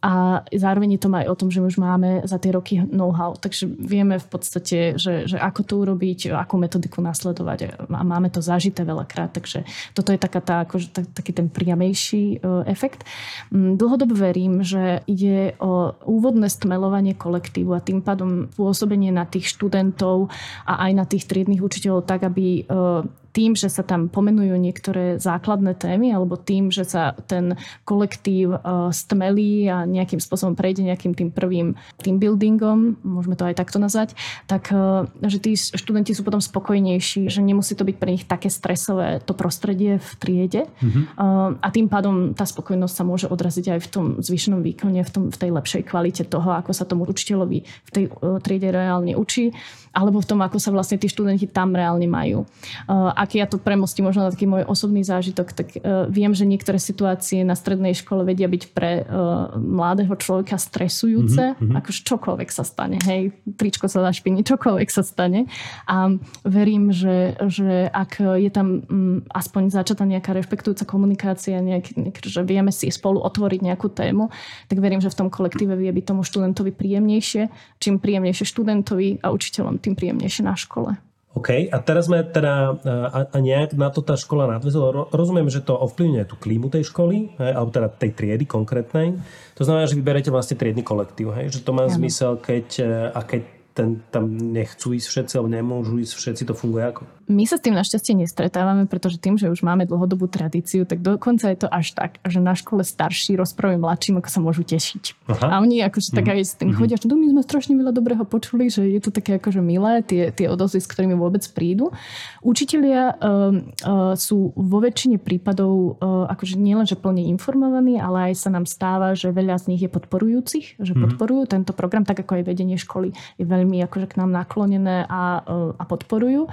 a 0.00 0.40
zároveň 0.48 0.96
je 0.96 1.00
to 1.04 1.08
aj 1.12 1.26
o 1.28 1.36
tom, 1.36 1.48
že 1.52 1.60
už 1.60 1.76
máme 1.76 2.24
za 2.24 2.40
tie 2.40 2.56
roky 2.56 2.80
know-how, 2.88 3.36
takže 3.36 3.68
vieme 3.68 4.16
v 4.16 4.26
podstate, 4.32 4.96
že, 4.96 5.28
že 5.28 5.36
ako 5.36 5.60
to 5.60 5.74
urobiť, 5.84 6.32
akú 6.32 6.56
metodiku 6.56 7.04
nasledovať 7.04 7.84
a 7.92 8.02
máme 8.06 8.32
to 8.32 8.40
zažité 8.40 8.88
veľakrát, 8.88 9.36
takže 9.36 9.68
toto 9.92 10.14
je 10.14 10.18
taká 10.20 10.40
tá, 10.40 10.56
akože, 10.64 10.88
tak, 10.94 11.04
taký 11.12 11.36
ten 11.36 11.52
priamejší 11.52 12.40
uh, 12.40 12.64
efekt. 12.64 13.04
Mm, 13.50 13.76
dlhodobo 13.76 14.14
verím, 14.14 14.64
že 14.64 15.02
ide 15.04 15.58
o 15.58 15.92
úvodné 16.06 16.46
stmelovanie 16.48 17.12
kolektívu 17.18 17.74
a 17.74 17.84
tým 17.84 18.00
pádom 18.00 18.46
pôsobenie 18.54 19.10
na 19.18 19.26
tých 19.26 19.50
študentov 19.50 20.30
a 20.62 20.86
aj 20.86 20.92
na 20.94 21.04
tých 21.04 21.26
triednych 21.26 21.58
učiteľov 21.58 22.06
tak, 22.06 22.22
aby 22.22 22.62
uh, 22.62 23.02
tým, 23.38 23.54
že 23.54 23.70
sa 23.70 23.86
tam 23.86 24.10
pomenujú 24.10 24.58
niektoré 24.58 25.22
základné 25.22 25.78
témy 25.78 26.10
alebo 26.10 26.34
tým, 26.34 26.74
že 26.74 26.82
sa 26.82 27.14
ten 27.30 27.54
kolektív 27.86 28.58
uh, 28.58 28.90
stmelí 28.90 29.70
a 29.70 29.86
nejakým 29.86 30.18
spôsobom 30.18 30.58
prejde 30.58 30.82
nejakým 30.82 31.14
tým 31.14 31.30
prvým 31.30 31.78
team 32.02 32.18
buildingom, 32.18 32.98
môžeme 33.06 33.38
to 33.38 33.46
aj 33.46 33.54
takto 33.54 33.78
nazvať, 33.78 34.18
tak 34.50 34.74
uh, 34.74 35.06
že 35.22 35.38
tí 35.38 35.54
študenti 35.54 36.18
sú 36.18 36.26
potom 36.26 36.42
spokojnejší, 36.42 37.30
že 37.30 37.38
nemusí 37.38 37.78
to 37.78 37.86
byť 37.86 37.96
pre 38.02 38.10
nich 38.18 38.26
také 38.26 38.50
stresové 38.50 39.22
to 39.22 39.38
prostredie 39.38 40.02
v 40.02 40.10
triede 40.18 40.66
mm-hmm. 40.66 41.04
uh, 41.14 41.54
a 41.62 41.68
tým 41.70 41.86
pádom 41.86 42.34
tá 42.34 42.42
spokojnosť 42.42 42.94
sa 42.98 43.06
môže 43.06 43.30
odraziť 43.30 43.78
aj 43.78 43.80
v 43.86 43.88
tom 43.94 44.04
zvyšnom 44.18 44.66
výkone, 44.66 44.98
v, 45.06 45.10
tom, 45.14 45.30
v 45.30 45.38
tej 45.38 45.54
lepšej 45.54 45.86
kvalite 45.86 46.26
toho, 46.26 46.58
ako 46.58 46.74
sa 46.74 46.82
tomu 46.82 47.06
učiteľovi 47.06 47.58
v 47.62 47.90
tej 47.94 48.10
triede 48.42 48.74
reálne 48.74 49.14
učí 49.14 49.54
alebo 49.94 50.20
v 50.22 50.28
tom, 50.28 50.40
ako 50.42 50.58
sa 50.60 50.70
vlastne 50.70 51.00
tí 51.00 51.10
študenti 51.10 51.48
tam 51.50 51.74
reálne 51.74 52.06
majú. 52.06 52.44
Uh, 52.86 53.10
ak 53.28 53.36
ja 53.36 53.44
to 53.44 53.60
premostím 53.60 54.08
možno 54.08 54.24
na 54.24 54.32
taký 54.32 54.48
môj 54.48 54.64
osobný 54.64 55.04
zážitok, 55.04 55.52
tak 55.52 55.68
uh, 55.76 56.08
viem, 56.08 56.32
že 56.32 56.48
niektoré 56.48 56.80
situácie 56.80 57.44
na 57.44 57.52
strednej 57.52 57.92
škole 57.92 58.24
vedia 58.24 58.48
byť 58.48 58.62
pre 58.72 59.04
uh, 59.04 59.52
mladého 59.60 60.16
človeka 60.16 60.56
stresujúce, 60.56 61.60
mm-hmm. 61.60 61.76
akože 61.76 62.00
čokoľvek 62.08 62.48
sa 62.48 62.64
stane, 62.64 62.96
hej, 63.04 63.36
tričko 63.44 63.84
sa 63.92 64.00
zašpiní, 64.08 64.40
čokoľvek 64.48 64.88
sa 64.88 65.04
stane. 65.04 65.44
A 65.84 66.16
verím, 66.48 66.88
že, 66.88 67.36
že 67.52 67.92
ak 67.92 68.40
je 68.40 68.48
tam 68.48 68.88
um, 68.88 69.20
aspoň 69.28 69.68
začatá 69.68 70.08
nejaká 70.08 70.32
rešpektujúca 70.32 70.88
komunikácia, 70.88 71.60
nejak, 71.60 72.00
nejak, 72.00 72.16
že 72.24 72.40
vieme 72.48 72.72
si 72.72 72.88
spolu 72.88 73.20
otvoriť 73.20 73.60
nejakú 73.60 73.92
tému, 73.92 74.32
tak 74.72 74.80
verím, 74.80 75.04
že 75.04 75.12
v 75.12 75.18
tom 75.20 75.28
kolektíve 75.28 75.76
vie 75.76 75.92
byť 75.92 76.04
tomu 76.08 76.24
študentovi 76.24 76.72
príjemnejšie, 76.72 77.52
čím 77.76 78.00
príjemnejšie 78.00 78.48
študentovi 78.48 79.20
a 79.20 79.28
učiteľom, 79.34 79.82
tým 79.82 79.92
príjemnejšie 79.92 80.46
na 80.46 80.56
škole. 80.56 80.96
OK, 81.38 81.70
a 81.70 81.78
teraz 81.78 82.10
sme 82.10 82.26
teda, 82.26 82.74
a, 82.82 83.18
a 83.30 83.36
nejak 83.38 83.78
na 83.78 83.94
to 83.94 84.02
tá 84.02 84.18
škola 84.18 84.50
nadvezala. 84.50 85.06
Rozumiem, 85.14 85.46
že 85.46 85.62
to 85.62 85.78
ovplyvňuje 85.78 86.24
tú 86.26 86.34
klímu 86.34 86.66
tej 86.66 86.90
školy, 86.90 87.38
hej, 87.38 87.52
alebo 87.54 87.70
teda 87.70 87.88
tej 87.94 88.10
triedy 88.18 88.42
konkrétnej. 88.42 89.14
To 89.54 89.62
znamená, 89.62 89.86
že 89.86 89.94
vyberete 89.94 90.34
vlastne 90.34 90.58
triedny 90.58 90.82
kolektív, 90.82 91.30
hej, 91.38 91.54
že 91.54 91.60
to 91.62 91.70
má 91.70 91.86
ja. 91.86 91.94
zmysel, 91.94 92.42
keď, 92.42 92.66
a 93.14 93.20
keď 93.22 93.57
ten, 93.78 94.02
tam 94.10 94.34
nechcú 94.34 94.90
ísť 94.90 95.06
všetci, 95.06 95.32
alebo 95.38 95.54
nemôžu 95.54 96.02
ísť 96.02 96.18
všetci, 96.18 96.42
to 96.50 96.54
funguje 96.58 96.82
ako? 96.82 97.06
My 97.28 97.44
sa 97.44 97.60
s 97.60 97.62
tým 97.62 97.76
našťastie 97.76 98.16
nestretávame, 98.16 98.88
pretože 98.88 99.20
tým, 99.20 99.36
že 99.36 99.52
už 99.52 99.60
máme 99.60 99.84
dlhodobú 99.84 100.26
tradíciu, 100.26 100.88
tak 100.88 101.04
dokonca 101.04 101.52
je 101.52 101.60
to 101.60 101.68
až 101.68 101.92
tak, 101.92 102.16
že 102.24 102.40
na 102.40 102.56
škole 102.56 102.80
starší 102.80 103.36
rozprávajú 103.36 103.78
mladším, 103.78 104.18
ako 104.18 104.28
sa 104.32 104.40
môžu 104.40 104.64
tešiť. 104.64 105.28
Aha. 105.28 105.46
A 105.46 105.54
oni 105.60 105.84
akože 105.84 106.16
tak 106.16 106.26
mhm. 106.26 106.32
aj 106.34 106.40
s 106.40 106.54
tým 106.56 106.72
mm-hmm. 106.72 106.80
chodia, 106.80 106.96
že 106.96 107.06
my 107.06 107.28
sme 107.36 107.42
strašne 107.44 107.74
veľa 107.76 107.92
dobrého 107.92 108.24
počuli, 108.24 108.72
že 108.72 108.80
je 108.88 109.00
to 109.04 109.12
také 109.12 109.36
akože 109.36 109.60
milé, 109.60 110.00
tie, 110.00 110.32
tie 110.32 110.48
odozvy, 110.48 110.80
s 110.80 110.88
ktorými 110.88 111.14
vôbec 111.20 111.44
prídu. 111.52 111.92
Učitelia 112.40 113.12
uh, 113.12 113.52
uh, 113.52 114.16
sú 114.16 114.56
vo 114.56 114.78
väčšine 114.80 115.20
prípadov 115.20 116.00
uh, 116.00 116.32
akože 116.32 116.56
nielen, 116.56 116.88
že 116.88 116.96
plne 116.96 117.28
informovaní, 117.28 118.00
ale 118.00 118.32
aj 118.32 118.40
sa 118.40 118.48
nám 118.48 118.64
stáva, 118.64 119.12
že 119.12 119.28
veľa 119.28 119.60
z 119.60 119.76
nich 119.76 119.84
je 119.84 119.90
podporujúcich, 119.92 120.80
že 120.80 120.96
mm-hmm. 120.96 121.04
podporujú 121.12 121.42
tento 121.44 121.76
program, 121.76 122.08
tak 122.08 122.24
ako 122.24 122.40
aj 122.40 122.48
vedenie 122.48 122.80
školy 122.80 123.12
je 123.36 123.44
veľmi 123.44 123.67
veľmi 123.68 123.84
akože 123.84 124.16
k 124.16 124.18
nám 124.24 124.32
naklonené 124.32 125.04
a, 125.04 125.44
e, 125.44 125.76
a 125.76 125.84
podporujú. 125.84 126.48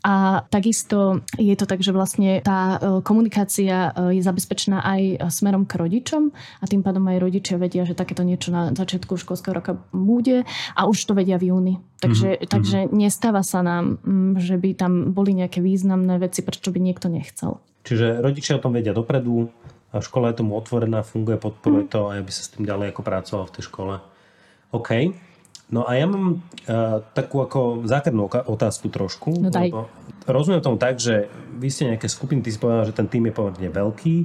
A 0.00 0.48
takisto 0.48 1.20
je 1.36 1.52
to 1.60 1.68
tak, 1.68 1.84
že 1.84 1.92
vlastne 1.92 2.40
tá 2.40 2.76
e, 2.76 3.04
komunikácia 3.04 3.92
e, 3.92 4.20
je 4.20 4.22
zabezpečená 4.24 4.80
aj 4.80 5.32
smerom 5.32 5.68
k 5.68 5.76
rodičom 5.76 6.32
a 6.32 6.64
tým 6.64 6.80
pádom 6.80 7.04
aj 7.08 7.20
rodičia 7.20 7.56
vedia, 7.60 7.84
že 7.84 7.96
takéto 7.96 8.24
niečo 8.24 8.52
na 8.52 8.72
začiatku 8.72 9.16
školského 9.16 9.56
roka 9.56 9.76
bude 9.92 10.44
a 10.76 10.80
už 10.88 11.04
to 11.04 11.12
vedia 11.12 11.36
v 11.40 11.52
júni. 11.52 11.74
Takže, 12.00 12.28
mm-hmm. 12.36 12.48
takže 12.48 12.78
nestáva 12.92 13.44
sa 13.44 13.60
nám, 13.60 14.00
mm, 14.00 14.40
že 14.40 14.56
by 14.56 14.70
tam 14.72 14.92
boli 15.12 15.36
nejaké 15.36 15.60
významné 15.60 16.16
veci, 16.16 16.40
prečo 16.40 16.72
by 16.72 16.80
niekto 16.80 17.12
nechcel. 17.12 17.60
Čiže 17.84 18.24
rodičia 18.24 18.56
o 18.56 18.64
tom 18.64 18.76
vedia 18.76 18.96
dopredu, 18.96 19.52
škola 19.92 20.32
je 20.32 20.40
tomu 20.40 20.56
otvorená, 20.56 21.04
funguje, 21.04 21.36
podporuje 21.36 21.84
mm. 21.88 21.92
to 21.92 22.08
a 22.08 22.16
aby 22.16 22.32
sa 22.32 22.48
s 22.48 22.52
tým 22.56 22.64
ďalej 22.64 22.96
ako 22.96 23.02
pracoval 23.04 23.44
v 23.52 23.54
tej 23.60 23.64
škole. 23.68 23.94
OK. 24.72 24.90
No 25.70 25.86
a 25.86 25.94
ja 25.94 26.06
mám 26.10 26.42
uh, 26.42 26.98
takú 27.14 27.46
ako 27.46 27.86
základnú 27.86 28.26
otázku 28.26 28.90
trošku. 28.90 29.38
No 29.38 29.54
daj. 29.54 29.70
rozumiem 30.26 30.58
tomu 30.58 30.76
tak, 30.82 30.98
že 30.98 31.30
vy 31.58 31.70
ste 31.70 31.94
nejaké 31.94 32.10
skupiny, 32.10 32.42
ty 32.42 32.50
si 32.50 32.58
povedal, 32.58 32.90
že 32.90 32.94
ten 32.98 33.06
tým 33.06 33.30
je 33.30 33.34
pomerne 33.34 33.68
veľký 33.70 34.16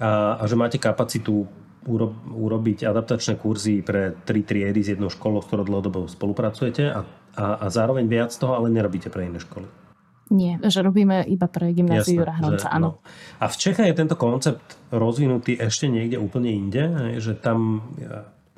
a, 0.00 0.40
a 0.40 0.42
že 0.48 0.56
máte 0.56 0.80
kapacitu 0.80 1.44
uro, 1.84 2.16
urobiť 2.32 2.88
adaptačné 2.88 3.36
kurzy 3.36 3.84
pre 3.84 4.16
tri 4.24 4.44
triedy 4.44 4.80
z 4.80 4.96
jednou 4.96 5.12
školou, 5.12 5.44
s 5.44 5.48
ktorou 5.52 5.68
dlhodobo 5.68 6.08
spolupracujete 6.08 6.88
a, 6.88 7.04
a, 7.36 7.44
a 7.62 7.66
zároveň 7.68 8.08
viac 8.08 8.32
toho, 8.32 8.56
ale 8.56 8.72
nerobíte 8.72 9.12
pre 9.12 9.28
iné 9.28 9.40
školy. 9.40 9.68
Nie, 10.28 10.60
že 10.60 10.84
robíme 10.84 11.24
iba 11.24 11.48
pre 11.48 11.72
gymnáziu 11.72 12.20
Jura 12.20 12.36
Hronca, 12.36 12.68
áno. 12.68 13.00
No. 13.00 13.08
A 13.40 13.48
v 13.48 13.56
Čechách 13.56 13.88
je 13.88 13.96
tento 13.96 14.16
koncept 14.20 14.76
rozvinutý 14.92 15.56
ešte 15.56 15.88
niekde 15.88 16.20
úplne 16.20 16.52
inde, 16.52 17.16
že 17.16 17.32
tam 17.32 17.88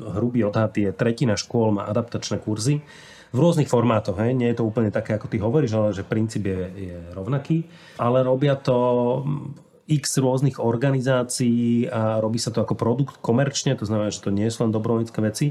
hrubý 0.00 0.49
odhad 0.49 0.73
je 0.75 0.90
tretina 0.90 1.37
škôl 1.37 1.76
má 1.76 1.87
adaptačné 1.87 2.40
kurzy 2.40 2.80
v 3.30 3.38
rôznych 3.38 3.71
formátoch. 3.71 4.19
Hej. 4.19 4.35
Nie 4.35 4.50
je 4.50 4.59
to 4.59 4.66
úplne 4.66 4.90
také, 4.90 5.14
ako 5.14 5.30
ty 5.30 5.38
hovoríš, 5.38 5.73
ale 5.76 5.95
že 5.95 6.02
princíp 6.02 6.50
je, 6.50 6.61
je 6.90 6.99
rovnaký. 7.14 7.69
Ale 8.00 8.26
robia 8.26 8.59
to 8.59 8.75
x 9.90 10.23
rôznych 10.23 10.62
organizácií 10.62 11.90
a 11.90 12.23
robí 12.23 12.38
sa 12.38 12.54
to 12.54 12.62
ako 12.62 12.78
produkt 12.78 13.19
komerčne, 13.19 13.75
to 13.75 13.83
znamená, 13.83 14.14
že 14.14 14.23
to 14.23 14.30
nie 14.30 14.47
sú 14.47 14.62
len 14.62 14.75
dobrovoľnícke 14.75 15.21
veci. 15.23 15.50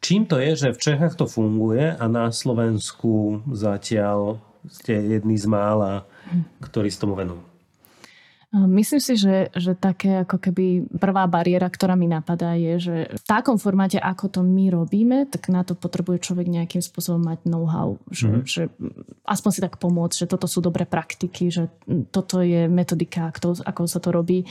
Čím 0.00 0.24
to 0.24 0.40
je, 0.40 0.56
že 0.56 0.68
v 0.72 0.80
Čechách 0.80 1.20
to 1.20 1.28
funguje 1.28 1.92
a 1.92 2.04
na 2.08 2.32
Slovensku 2.32 3.44
zatiaľ 3.52 4.40
ste 4.64 4.96
jedni 4.96 5.36
z 5.36 5.44
mála, 5.44 6.08
ktorí 6.64 6.88
s 6.88 6.96
tomu 6.96 7.12
venujú? 7.20 7.49
Myslím 8.50 8.98
si, 8.98 9.14
že, 9.14 9.46
že 9.54 9.78
také 9.78 10.26
ako 10.26 10.42
keby 10.42 10.90
prvá 10.98 11.30
bariéra, 11.30 11.70
ktorá 11.70 11.94
mi 11.94 12.10
napadá 12.10 12.58
je, 12.58 12.82
že 12.82 12.96
v 13.06 13.22
takom 13.22 13.62
formáte, 13.62 13.94
ako 13.94 14.26
to 14.26 14.40
my 14.42 14.74
robíme, 14.74 15.30
tak 15.30 15.54
na 15.54 15.62
to 15.62 15.78
potrebuje 15.78 16.18
človek 16.26 16.50
nejakým 16.50 16.82
spôsobom 16.82 17.22
mať 17.22 17.46
know-how. 17.46 17.94
Že, 18.10 18.26
mm. 18.26 18.42
že 18.50 18.62
aspoň 19.22 19.50
si 19.54 19.60
tak 19.62 19.78
pomôcť, 19.78 20.26
že 20.26 20.30
toto 20.30 20.50
sú 20.50 20.58
dobré 20.66 20.82
praktiky, 20.82 21.46
že 21.46 21.70
toto 22.10 22.42
je 22.42 22.66
metodika, 22.66 23.30
ako 23.30 23.86
sa 23.86 24.02
to 24.02 24.10
robí. 24.10 24.42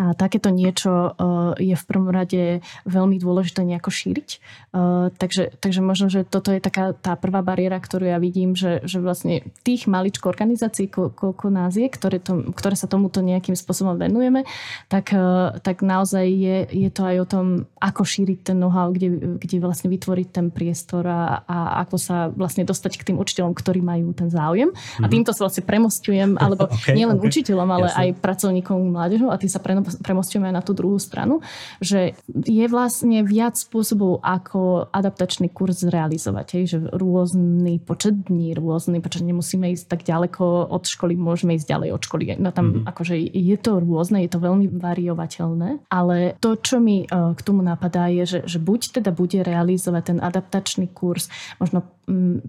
A 0.00 0.16
takéto 0.16 0.48
niečo 0.48 1.12
uh, 1.12 1.52
je 1.60 1.76
v 1.76 1.84
prvom 1.84 2.08
rade 2.08 2.64
veľmi 2.88 3.20
dôležité 3.20 3.60
nejako 3.60 3.92
šíriť. 3.92 4.40
Uh, 4.72 5.12
takže, 5.20 5.52
takže 5.60 5.84
možno, 5.84 6.08
že 6.08 6.24
toto 6.24 6.48
je 6.48 6.64
taká 6.64 6.96
tá 6.96 7.12
prvá 7.12 7.44
bariéra, 7.44 7.76
ktorú 7.76 8.08
ja 8.08 8.16
vidím, 8.16 8.56
že, 8.56 8.80
že 8.88 9.04
vlastne 9.04 9.44
tých 9.60 9.84
maličko 9.84 10.32
organizácií, 10.32 10.88
ko, 10.88 11.12
koľko 11.12 11.52
nás 11.52 11.76
je, 11.76 11.92
ktoré, 11.92 12.24
to, 12.24 12.56
ktoré 12.56 12.72
sa 12.72 12.88
tomuto 12.88 13.20
nejakým 13.20 13.52
spôsobom 13.52 14.00
venujeme, 14.00 14.48
tak, 14.88 15.12
uh, 15.12 15.60
tak 15.60 15.84
naozaj 15.84 16.24
je, 16.24 16.56
je 16.72 16.88
to 16.88 17.04
aj 17.04 17.16
o 17.20 17.26
tom, 17.28 17.46
ako 17.76 18.08
šíriť 18.08 18.48
ten 18.48 18.56
know-how, 18.56 18.88
kde, 18.96 19.36
kde 19.44 19.60
vlastne 19.60 19.92
vytvoriť 19.92 20.28
ten 20.32 20.48
priestor 20.48 21.04
a, 21.04 21.44
a 21.44 21.84
ako 21.84 21.96
sa 22.00 22.32
vlastne 22.32 22.64
dostať 22.64 22.96
k 22.96 23.12
tým 23.12 23.20
učiteľom, 23.20 23.52
ktorí 23.52 23.84
majú 23.84 24.16
ten 24.16 24.32
záujem. 24.32 24.72
Mm-hmm. 24.72 25.04
A 25.04 25.06
mhm. 25.06 25.12
týmto 25.12 25.36
sa 25.36 25.44
vlastne 25.44 25.68
premostujem, 25.68 26.40
alebo 26.40 26.64
okay, 26.72 26.96
nielen 26.96 27.20
okay. 27.20 27.28
učiteľom, 27.28 27.68
ale 27.68 27.92
Jasne. 27.92 28.00
aj 28.00 28.08
pracovníkom 28.24 28.78
mládežov 28.88 29.28
a 29.28 29.36
tým 29.36 29.52
sa 29.52 29.60
pre 29.60 29.81
premostíme 29.82 30.48
na 30.48 30.62
tú 30.64 30.72
druhú 30.72 30.96
stranu, 30.96 31.42
že 31.82 32.14
je 32.30 32.66
vlastne 32.70 33.22
viac 33.26 33.58
spôsobov, 33.58 34.22
ako 34.22 34.88
adaptačný 34.90 35.50
kurz 35.50 35.82
zrealizovať. 35.84 36.46
Hej, 36.56 36.64
že 36.66 36.78
rôzny 36.94 37.82
počet 37.82 38.26
dní, 38.28 38.54
rôzny 38.54 39.02
počet, 39.02 39.26
nemusíme 39.26 39.70
ísť 39.74 39.86
tak 39.90 40.00
ďaleko 40.06 40.70
od 40.70 40.84
školy, 40.86 41.18
môžeme 41.18 41.58
ísť 41.58 41.68
ďalej 41.68 41.90
od 41.94 42.02
školy. 42.02 42.22
No 42.38 42.54
tam 42.54 42.66
mm-hmm. 42.70 42.88
akože 42.88 43.14
je 43.20 43.56
to 43.58 43.82
rôzne, 43.82 44.22
je 44.22 44.30
to 44.30 44.40
veľmi 44.40 44.66
variovateľné, 44.70 45.90
ale 45.90 46.38
to, 46.38 46.56
čo 46.56 46.78
mi 46.78 47.04
uh, 47.04 47.34
k 47.34 47.40
tomu 47.42 47.60
napadá, 47.60 48.08
je, 48.08 48.24
že, 48.24 48.40
že 48.46 48.58
buď 48.62 49.02
teda 49.02 49.10
bude 49.10 49.42
realizovať 49.42 50.02
ten 50.14 50.18
adaptačný 50.22 50.90
kurz 50.90 51.28
možno 51.58 51.86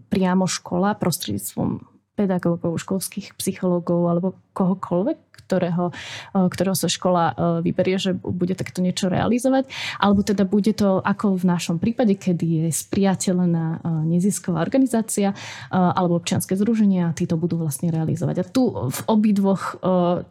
priamo 0.09 0.49
škola 0.49 0.97
prostredníctvom 0.97 1.93
pedagógov, 2.13 2.77
školských 2.77 3.33
psychológov 3.41 4.05
alebo 4.05 4.27
kohokoľvek, 4.53 5.17
ktorého, 5.43 5.91
ktorého 6.33 6.73
sa 6.73 6.87
škola 6.87 7.35
vyberie, 7.61 7.99
že 7.99 8.15
bude 8.15 8.55
takto 8.55 8.79
niečo 8.79 9.11
realizovať, 9.11 9.67
alebo 9.99 10.23
teda 10.23 10.47
bude 10.47 10.71
to 10.71 11.03
ako 11.03 11.35
v 11.35 11.45
našom 11.45 11.77
prípade, 11.83 12.15
kedy 12.15 12.63
je 12.63 12.67
spriateľená 12.71 13.83
nezisková 14.07 14.63
organizácia 14.63 15.35
alebo 15.69 16.17
občianske 16.17 16.55
združenia 16.55 17.11
a 17.11 17.15
títo 17.15 17.35
budú 17.35 17.59
vlastne 17.59 17.91
realizovať. 17.91 18.35
A 18.39 18.45
tu 18.47 18.71
v 18.71 18.99
obidvoch 19.05 19.77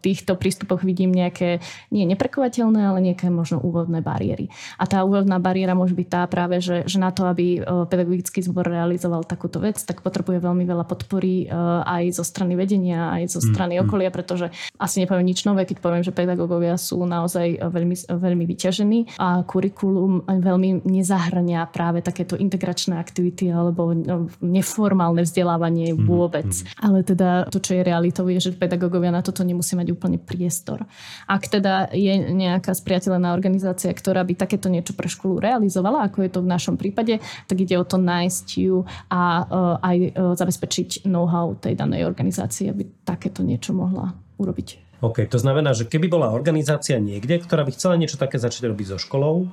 týchto 0.00 0.34
prístupoch 0.40 0.80
vidím 0.80 1.12
nejaké, 1.12 1.60
nie 1.92 2.08
neprekovateľné, 2.08 2.80
ale 2.80 3.12
nejaké 3.12 3.28
možno 3.28 3.60
úvodné 3.60 4.00
bariéry. 4.00 4.48
A 4.80 4.88
tá 4.88 5.04
úvodná 5.04 5.36
bariéra 5.36 5.76
môže 5.76 5.92
byť 5.92 6.08
tá 6.08 6.22
práve, 6.24 6.58
že, 6.64 6.88
že 6.88 6.96
na 6.96 7.12
to, 7.12 7.28
aby 7.28 7.60
pedagogický 7.92 8.40
zbor 8.40 8.64
realizoval 8.64 9.28
takúto 9.28 9.60
vec, 9.60 9.76
tak 9.84 10.00
potrebuje 10.00 10.40
veľmi 10.40 10.64
veľa 10.64 10.88
podpory 10.88 11.52
aj 11.84 12.16
zo 12.16 12.24
strany 12.24 12.56
vedenia, 12.56 13.12
aj 13.12 13.38
zo 13.38 13.40
strany 13.44 13.76
mm, 13.76 13.82
okolia, 13.86 14.10
pretože 14.12 14.52
asi 14.76 15.00
nepoviem 15.00 15.24
nič 15.24 15.48
nové, 15.48 15.64
keď 15.64 15.80
poviem, 15.80 16.04
že 16.04 16.12
pedagógovia 16.12 16.76
sú 16.76 17.02
naozaj 17.08 17.58
veľmi, 17.58 17.96
veľmi 18.12 18.44
vyťažení 18.44 19.16
a 19.16 19.40
kurikulum 19.42 20.28
veľmi 20.28 20.84
nezahrania 20.84 21.64
práve 21.72 22.04
takéto 22.04 22.36
integračné 22.36 23.00
aktivity 23.00 23.48
alebo 23.48 23.96
no, 23.96 24.28
neformálne 24.44 25.24
vzdelávanie 25.24 25.96
mm-hmm. 25.96 26.06
vôbec. 26.06 26.50
Mm-hmm. 26.50 26.84
Ale 26.84 26.98
teda 27.06 27.28
to, 27.48 27.58
čo 27.62 27.78
je 27.78 27.82
realitou, 27.86 28.26
je, 28.28 28.50
že 28.50 28.58
pedagógovia 28.58 29.14
na 29.14 29.24
toto 29.24 29.46
nemusí 29.46 29.72
mať 29.78 29.88
úplne 29.94 30.18
priestor. 30.20 30.84
Ak 31.24 31.48
teda 31.48 31.88
je 31.94 32.12
nejaká 32.34 32.74
spriateľená 32.74 33.32
organizácia, 33.32 33.88
ktorá 33.94 34.26
by 34.26 34.34
takéto 34.34 34.66
niečo 34.66 34.92
pre 34.98 35.06
školu 35.06 35.38
realizovala, 35.38 36.10
ako 36.10 36.26
je 36.26 36.30
to 36.30 36.40
v 36.42 36.50
našom 36.50 36.74
prípade, 36.74 37.22
tak 37.46 37.56
ide 37.56 37.78
o 37.78 37.86
to 37.86 37.96
nájsť 37.96 38.46
ju 38.58 38.82
a 39.08 39.22
uh, 39.46 39.76
aj 39.78 39.96
uh, 40.10 40.34
zabezpečiť 40.34 41.06
know-how 41.06 41.54
tej 41.54 41.78
danej 41.78 42.02
organizácie, 42.02 42.74
aby 42.74 42.88
takéto 43.06 43.46
niečo 43.46 43.70
mohla 43.70 44.01
urobiť. 44.38 45.00
OK, 45.02 45.26
to 45.26 45.38
znamená, 45.38 45.74
že 45.74 45.90
keby 45.90 46.06
bola 46.06 46.30
organizácia 46.30 46.94
niekde, 47.02 47.42
ktorá 47.42 47.66
by 47.66 47.74
chcela 47.74 47.98
niečo 47.98 48.22
také 48.22 48.38
začať 48.38 48.70
robiť 48.70 48.94
so 48.94 48.98
školou, 49.02 49.50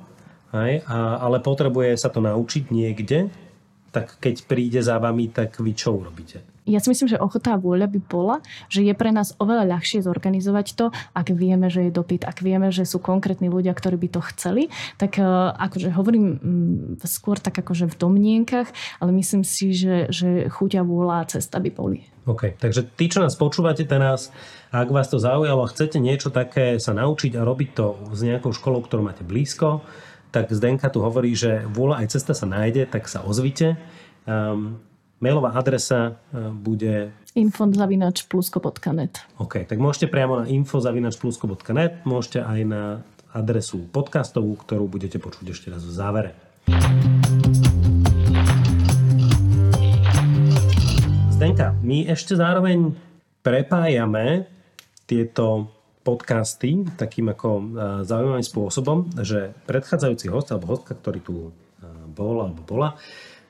aj, 0.54 0.86
a, 0.86 1.18
ale 1.26 1.42
potrebuje 1.42 1.98
sa 1.98 2.14
to 2.14 2.22
naučiť 2.22 2.70
niekde, 2.70 3.34
tak 3.90 4.22
keď 4.22 4.46
príde 4.46 4.80
za 4.80 5.02
vami, 5.02 5.30
tak 5.34 5.58
vy 5.60 5.74
čo 5.74 5.98
urobíte? 5.98 6.60
Ja 6.70 6.78
si 6.78 6.94
myslím, 6.94 7.10
že 7.10 7.18
ochota 7.18 7.58
a 7.58 7.62
vôľa 7.62 7.90
by 7.90 8.00
bola, 8.06 8.46
že 8.70 8.86
je 8.86 8.94
pre 8.94 9.10
nás 9.10 9.34
oveľa 9.42 9.66
ľahšie 9.66 10.06
zorganizovať 10.06 10.78
to, 10.78 10.94
ak 11.18 11.34
vieme, 11.34 11.66
že 11.66 11.90
je 11.90 11.92
dopyt, 11.92 12.30
ak 12.30 12.46
vieme, 12.46 12.70
že 12.70 12.86
sú 12.86 13.02
konkrétni 13.02 13.50
ľudia, 13.50 13.74
ktorí 13.74 13.98
by 13.98 14.10
to 14.14 14.22
chceli, 14.30 14.70
tak 15.02 15.18
uh, 15.18 15.50
akože 15.58 15.90
hovorím 15.98 16.26
um, 16.30 16.38
skôr 17.02 17.42
tak 17.42 17.58
akože 17.58 17.90
v 17.90 17.96
domnienkach, 17.98 18.70
ale 19.02 19.10
myslím 19.18 19.42
si, 19.42 19.74
že, 19.74 20.14
že 20.14 20.46
chuť 20.54 20.78
a 20.78 20.84
vôľa 20.86 21.26
a 21.26 21.30
cesta 21.34 21.58
by 21.58 21.74
boli. 21.74 22.06
OK, 22.30 22.62
takže 22.62 22.86
tí, 22.94 23.10
čo 23.10 23.26
nás 23.26 23.34
počúvate 23.34 23.90
teraz, 23.90 24.30
ak 24.70 24.94
vás 24.94 25.10
to 25.10 25.18
zaujalo 25.18 25.66
a 25.66 25.72
chcete 25.74 25.98
niečo 25.98 26.30
také 26.30 26.78
sa 26.78 26.94
naučiť 26.94 27.34
a 27.34 27.42
robiť 27.42 27.70
to 27.74 27.86
s 28.14 28.22
nejakou 28.22 28.54
školou, 28.54 28.86
ktorú 28.86 29.02
máte 29.02 29.26
blízko, 29.26 29.82
tak 30.30 30.54
Zdenka 30.54 30.90
tu 30.94 31.02
hovorí, 31.02 31.34
že 31.34 31.66
vôľa 31.66 32.06
aj 32.06 32.08
cesta 32.14 32.34
sa 32.38 32.46
nájde, 32.46 32.86
tak 32.86 33.10
sa 33.10 33.26
ozvite. 33.26 33.78
Um, 34.30 34.78
mailová 35.18 35.58
adresa 35.58 36.22
uh, 36.32 36.54
bude 36.54 37.10
info.plusko.net 37.34 39.14
OK, 39.38 39.66
tak 39.66 39.78
môžete 39.78 40.10
priamo 40.10 40.42
na 40.42 40.46
info.plusko.net, 40.50 42.06
môžete 42.06 42.40
aj 42.42 42.60
na 42.66 42.84
adresu 43.30 43.86
podcastovú, 43.90 44.58
ktorú 44.58 44.90
budete 44.90 45.22
počuť 45.22 45.46
ešte 45.54 45.68
raz 45.70 45.86
v 45.86 45.94
závere. 45.94 46.32
Zdenka, 51.34 51.78
my 51.86 52.10
ešte 52.10 52.36
zároveň 52.36 52.92
prepájame 53.46 54.50
tieto 55.08 55.72
podcasty 56.10 56.90
takým 56.98 57.30
ako 57.30 57.50
e, 57.54 57.64
zaujímavým 58.02 58.42
spôsobom, 58.42 59.06
že 59.22 59.54
predchádzajúci 59.70 60.26
host 60.34 60.50
alebo 60.50 60.74
hostka, 60.74 60.98
ktorý 60.98 61.20
tu 61.22 61.36
e, 61.38 61.52
bol 62.10 62.42
alebo 62.42 62.66
bola, 62.66 62.98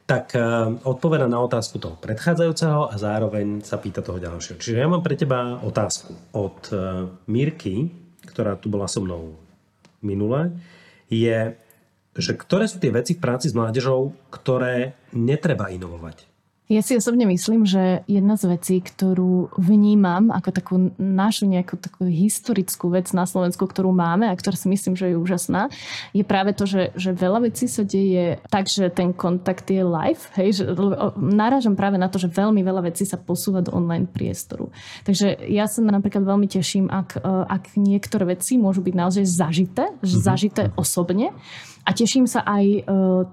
tak 0.04 0.36
e, 0.36 0.44
odpoveda 0.84 1.32
na 1.32 1.40
otázku 1.40 1.80
toho 1.80 1.96
predchádzajúceho 2.04 2.92
a 2.92 2.96
zároveň 3.00 3.64
sa 3.64 3.80
pýta 3.80 4.04
toho 4.04 4.20
ďalšieho. 4.20 4.60
Čiže 4.60 4.76
ja 4.76 4.92
mám 4.92 5.00
pre 5.00 5.16
teba 5.16 5.64
otázku 5.64 6.12
od 6.36 6.60
Mirky, 7.32 7.88
ktorá 8.28 8.60
tu 8.60 8.68
bola 8.68 8.92
so 8.92 9.00
mnou 9.00 9.40
minule, 10.04 10.52
je, 11.08 11.56
že 12.14 12.32
ktoré 12.36 12.68
sú 12.68 12.84
tie 12.84 12.92
veci 12.92 13.16
v 13.16 13.24
práci 13.24 13.48
s 13.50 13.56
mládežou, 13.56 14.12
ktoré 14.30 15.00
netreba 15.16 15.72
inovovať? 15.72 16.29
Ja 16.70 16.86
si 16.86 16.94
osobne 16.94 17.26
myslím, 17.26 17.66
že 17.66 18.06
jedna 18.06 18.38
z 18.38 18.54
vecí, 18.54 18.78
ktorú 18.78 19.58
vnímam 19.58 20.30
ako 20.30 20.50
takú 20.54 20.76
našu 21.02 21.50
nejakú 21.50 21.82
takú 21.82 22.06
historickú 22.06 22.94
vec 22.94 23.10
na 23.10 23.26
Slovensku, 23.26 23.66
ktorú 23.66 23.90
máme 23.90 24.30
a 24.30 24.38
ktorá 24.38 24.54
si 24.54 24.70
myslím, 24.70 24.94
že 24.94 25.10
je 25.10 25.18
úžasná, 25.18 25.74
je 26.14 26.22
práve 26.22 26.54
to, 26.54 26.70
že, 26.70 26.94
že 26.94 27.18
veľa 27.18 27.50
vecí 27.50 27.66
sa 27.66 27.82
deje 27.82 28.38
tak, 28.54 28.70
že 28.70 28.94
ten 28.94 29.18
kontakt 29.18 29.66
je 29.66 29.82
live. 29.82 30.22
Hej, 30.38 30.62
že 30.62 30.64
narážam 31.18 31.74
práve 31.74 31.98
na 31.98 32.06
to, 32.06 32.22
že 32.22 32.30
veľmi 32.30 32.62
veľa 32.62 32.86
vecí 32.86 33.02
sa 33.02 33.18
posúva 33.18 33.66
do 33.66 33.74
online 33.74 34.06
priestoru. 34.06 34.70
Takže 35.10 35.50
ja 35.50 35.66
sa 35.66 35.82
napríklad 35.82 36.22
veľmi 36.22 36.46
teším, 36.46 36.86
ak, 36.94 37.18
ak 37.50 37.82
niektoré 37.82 38.38
veci 38.38 38.62
môžu 38.62 38.86
byť 38.86 38.94
naozaj 38.94 39.26
zažité, 39.26 39.90
mm-hmm. 39.90 40.22
zažité 40.22 40.64
osobne. 40.78 41.34
A 41.82 41.98
teším 41.98 42.30
sa 42.30 42.46
aj 42.46 42.66
e, 42.70 42.82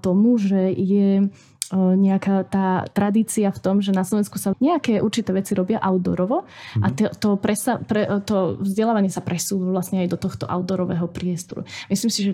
tomu, 0.00 0.40
že 0.40 0.72
je 0.72 1.28
nejaká 1.74 2.46
tá 2.46 2.86
tradícia 2.94 3.50
v 3.50 3.58
tom, 3.58 3.82
že 3.82 3.90
na 3.90 4.06
Slovensku 4.06 4.38
sa 4.38 4.54
nejaké 4.62 5.02
určité 5.02 5.34
veci 5.34 5.56
robia 5.58 5.82
outdoorovo 5.82 6.46
mm-hmm. 6.46 6.82
a 6.82 6.86
mhm. 6.86 6.94
to, 6.94 7.06
to, 7.18 7.28
presa, 7.40 7.82
pre, 7.82 8.06
to 8.22 8.60
vzdelávanie 8.62 9.10
sa 9.10 9.24
presúva 9.24 9.70
vlastne 9.74 10.06
aj 10.06 10.08
do 10.14 10.18
tohto 10.20 10.44
outdoorového 10.46 11.10
priestoru. 11.10 11.66
Myslím 11.90 12.10
si, 12.12 12.20
že 12.30 12.32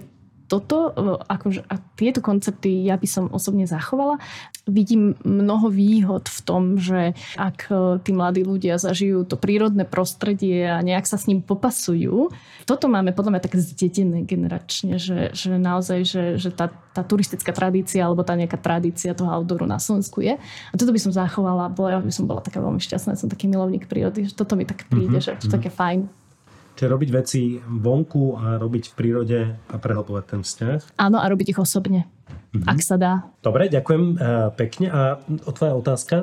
toto, 0.52 0.92
akože, 1.24 1.64
a 1.64 1.80
tieto 1.96 2.20
koncepty 2.20 2.84
ja 2.84 3.00
by 3.00 3.08
som 3.08 3.32
osobne 3.32 3.64
zachovala. 3.64 4.20
Vidím 4.68 5.16
mnoho 5.24 5.72
výhod 5.72 6.28
v 6.28 6.40
tom, 6.44 6.76
že 6.76 7.16
ak 7.40 7.72
tí 8.04 8.12
mladí 8.12 8.44
ľudia 8.44 8.76
zažijú 8.76 9.24
to 9.24 9.40
prírodné 9.40 9.88
prostredie 9.88 10.68
a 10.68 10.84
nejak 10.84 11.08
sa 11.08 11.16
s 11.16 11.24
ním 11.24 11.40
popasujú, 11.40 12.28
toto 12.68 12.92
máme 12.92 13.16
podľa 13.16 13.32
mňa 13.32 13.42
tak 13.48 13.56
zdedené 13.56 14.28
generačne, 14.28 15.00
že, 15.00 15.32
že 15.32 15.56
naozaj, 15.56 16.04
že, 16.04 16.24
že 16.36 16.52
tá, 16.52 16.68
tá 16.92 17.00
turistická 17.00 17.56
tradícia 17.56 18.04
alebo 18.04 18.20
tá 18.20 18.36
nejaká 18.36 18.60
tradícia 18.60 19.16
toho 19.16 19.32
outdooru 19.32 19.64
na 19.64 19.80
Slovensku 19.80 20.20
je. 20.20 20.36
A 20.68 20.74
toto 20.76 20.92
by 20.92 21.00
som 21.00 21.16
zachovala, 21.16 21.72
bo 21.72 21.88
ja 21.88 21.96
by 21.96 22.12
som 22.12 22.28
bola 22.28 22.44
taká 22.44 22.60
veľmi 22.60 22.78
šťastná, 22.78 23.16
som 23.16 23.32
taký 23.32 23.48
milovník 23.48 23.88
prírody, 23.88 24.28
že 24.28 24.36
toto 24.36 24.52
mi 24.52 24.68
tak 24.68 24.84
príde, 24.92 25.16
mm-hmm. 25.16 25.24
že 25.24 25.40
to 25.40 25.48
mm-hmm. 25.48 25.56
také 25.56 25.70
fajn. 25.72 26.21
Čiže 26.72 26.88
robiť 26.88 27.10
veci 27.12 27.60
vonku 27.60 28.36
a 28.40 28.56
robiť 28.56 28.84
v 28.90 28.94
prírode 28.96 29.40
a 29.54 29.76
prehlbovať 29.76 30.24
ten 30.24 30.40
vzťah. 30.40 30.78
Áno, 30.96 31.20
a 31.20 31.26
robiť 31.28 31.52
ich 31.52 31.60
osobne. 31.60 32.08
Mm-hmm. 32.52 32.68
Ak 32.68 32.80
sa 32.84 32.96
dá. 33.00 33.28
Dobre, 33.40 33.68
ďakujem 33.68 34.04
uh, 34.16 34.52
pekne. 34.56 34.86
A 34.92 35.00
tvoja 35.52 35.72
otázka? 35.76 36.16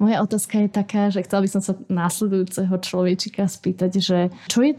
Moja 0.00 0.20
otázka 0.24 0.64
je 0.64 0.68
taká, 0.68 1.08
že 1.12 1.24
chcela 1.24 1.44
by 1.44 1.50
som 1.52 1.62
sa 1.64 1.72
následujúceho 1.88 2.72
človečika 2.80 3.48
spýtať, 3.48 3.90
že 4.00 4.18
čo 4.48 4.64
je 4.64 4.76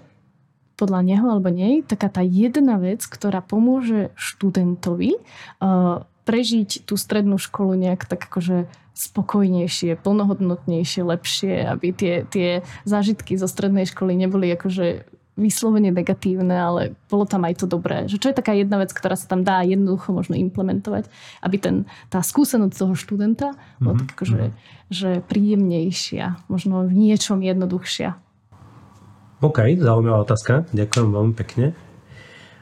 podľa 0.76 1.02
neho 1.08 1.26
alebo 1.32 1.48
nej 1.50 1.82
taká 1.88 2.12
tá 2.12 2.20
jedna 2.20 2.76
vec, 2.76 3.06
ktorá 3.08 3.40
pomôže 3.40 4.12
študentovi 4.20 5.16
uh, 5.62 6.04
prežiť 6.26 6.90
tú 6.90 6.98
strednú 7.00 7.38
školu 7.38 7.78
nejak 7.80 8.10
tak 8.10 8.28
akože 8.28 8.68
spokojnejšie, 8.96 10.00
plnohodnotnejšie, 10.00 11.04
lepšie, 11.04 11.68
aby 11.68 11.92
tie, 11.92 12.24
tie 12.32 12.64
zážitky 12.88 13.36
zo 13.36 13.46
strednej 13.46 13.84
školy 13.84 14.16
neboli 14.16 14.48
akože 14.56 15.04
vyslovene 15.36 15.92
negatívne, 15.92 16.56
ale 16.56 16.82
bolo 17.12 17.28
tam 17.28 17.44
aj 17.44 17.60
to 17.60 17.66
dobré. 17.68 18.08
Že 18.08 18.18
čo 18.24 18.28
je 18.32 18.40
taká 18.40 18.56
jedna 18.56 18.80
vec, 18.80 18.96
ktorá 18.96 19.20
sa 19.20 19.28
tam 19.28 19.44
dá 19.44 19.68
jednoducho 19.68 20.16
možno 20.16 20.40
implementovať, 20.40 21.12
aby 21.44 21.56
ten, 21.60 21.76
tá 22.08 22.24
skúsenosť 22.24 22.72
toho 22.72 22.96
študenta 22.96 23.52
bola 23.78 24.00
mm-hmm. 24.00 24.00
tak 24.00 24.10
akože, 24.16 24.42
že 24.88 25.10
príjemnejšia, 25.28 26.48
možno 26.48 26.88
v 26.88 26.96
niečom 26.96 27.44
jednoduchšia. 27.44 28.16
OK, 29.44 29.76
zaujímavá 29.76 30.24
otázka. 30.24 30.72
Ďakujem 30.72 31.08
veľmi 31.12 31.34
pekne. 31.36 31.76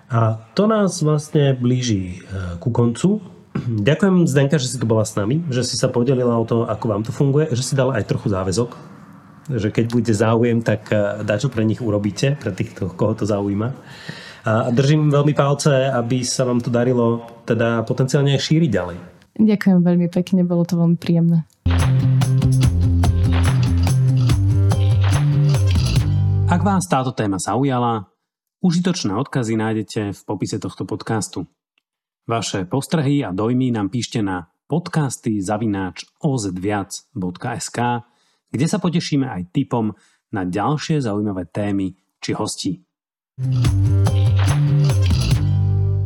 A 0.10 0.41
to 0.58 0.65
nás 0.65 0.98
vlastne 1.06 1.54
blíži 1.54 2.17
e, 2.22 2.58
ku 2.58 2.74
koncu 2.74 3.22
Ďakujem 3.89 4.25
Zdenka, 4.25 4.57
že 4.57 4.69
si 4.69 4.77
tu 4.81 4.85
bola 4.89 5.05
s 5.05 5.13
nami, 5.13 5.45
že 5.49 5.61
si 5.61 5.77
sa 5.77 5.89
podelila 5.89 6.37
o 6.37 6.45
to, 6.45 6.65
ako 6.65 6.85
vám 6.89 7.03
to 7.05 7.11
funguje, 7.13 7.53
že 7.53 7.61
si 7.61 7.73
dala 7.77 8.01
aj 8.01 8.09
trochu 8.09 8.33
záväzok, 8.33 8.69
že 9.53 9.69
keď 9.69 9.85
bude 9.91 10.13
záujem, 10.13 10.59
tak 10.65 10.89
eh, 10.89 11.21
dačo 11.21 11.53
pre 11.53 11.65
nich 11.67 11.81
urobíte, 11.81 12.35
pre 12.37 12.51
tých, 12.55 12.73
koho 12.73 13.13
to 13.13 13.25
zaujíma. 13.29 13.69
A 14.43 14.67
držím 14.75 15.07
veľmi 15.07 15.31
palce, 15.31 15.87
aby 15.87 16.19
sa 16.27 16.43
vám 16.43 16.59
to 16.59 16.67
darilo 16.67 17.23
teda 17.47 17.87
potenciálne 17.87 18.35
aj 18.35 18.43
šíriť 18.43 18.69
ďalej. 18.75 18.97
Ďakujem 19.39 19.79
veľmi 19.79 20.07
pekne, 20.11 20.43
bolo 20.43 20.67
to 20.67 20.75
veľmi 20.75 20.99
príjemné. 20.99 21.47
Ak 26.51 26.61
vás 26.61 26.85
táto 26.91 27.15
téma 27.15 27.39
zaujala, 27.39 28.11
užitočné 28.61 29.15
odkazy 29.15 29.55
nájdete 29.55 30.11
v 30.11 30.21
popise 30.27 30.59
tohto 30.59 30.83
podcastu. 30.83 31.47
Vaše 32.23 32.63
postrehy 32.71 33.19
a 33.19 33.36
dojmy 33.36 33.75
nám 33.75 33.91
píšte 33.91 34.23
na 34.23 34.47
podcasty 34.71 35.43
zavináč 35.43 36.07
ozviac.sk, 36.23 37.79
kde 38.47 38.65
sa 38.71 38.79
potešíme 38.79 39.27
aj 39.27 39.51
typom 39.51 39.91
na 40.31 40.47
ďalšie 40.47 41.03
zaujímavé 41.03 41.51
témy 41.51 41.99
či 42.23 42.31
hostí. 42.31 42.79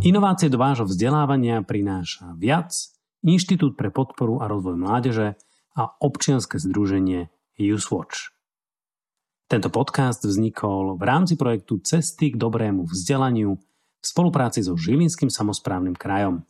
Inovácie 0.01 0.49
do 0.49 0.58
vášho 0.58 0.89
vzdelávania 0.89 1.62
prináša 1.62 2.34
viac 2.34 2.73
Inštitút 3.21 3.77
pre 3.77 3.93
podporu 3.93 4.41
a 4.41 4.49
rozvoj 4.49 4.73
mládeže 4.73 5.38
a 5.77 6.01
občianske 6.01 6.58
združenie 6.58 7.30
YouthWatch. 7.62 8.34
Tento 9.45 9.69
podcast 9.69 10.25
vznikol 10.25 10.97
v 10.97 11.03
rámci 11.06 11.38
projektu 11.38 11.77
Cesty 11.77 12.34
k 12.34 12.41
dobrému 12.41 12.89
vzdelaniu 12.89 13.62
v 13.97 14.05
spolupráci 14.05 14.63
so 14.63 14.77
Žilinským 14.77 15.29
samozprávnym 15.29 15.97
krajom. 15.97 16.45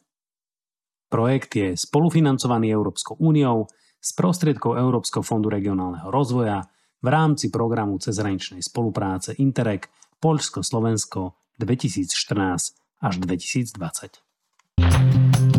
Projekt 1.08 1.56
je 1.56 1.80
spolufinancovaný 1.80 2.76
Európskou 2.76 3.16
úniou 3.24 3.72
z 3.98 4.10
prostriedkov 4.14 4.76
Európskeho 4.76 5.24
fondu 5.24 5.48
regionálneho 5.48 6.12
rozvoja 6.12 6.68
v 7.00 7.08
rámci 7.08 7.48
programu 7.48 7.96
cezhraničnej 7.98 8.60
spolupráce 8.60 9.40
Interreg 9.40 9.88
Poľsko-Slovensko 10.20 11.40
2014 11.60 12.88
až 13.02 13.14
2020. 13.22 15.57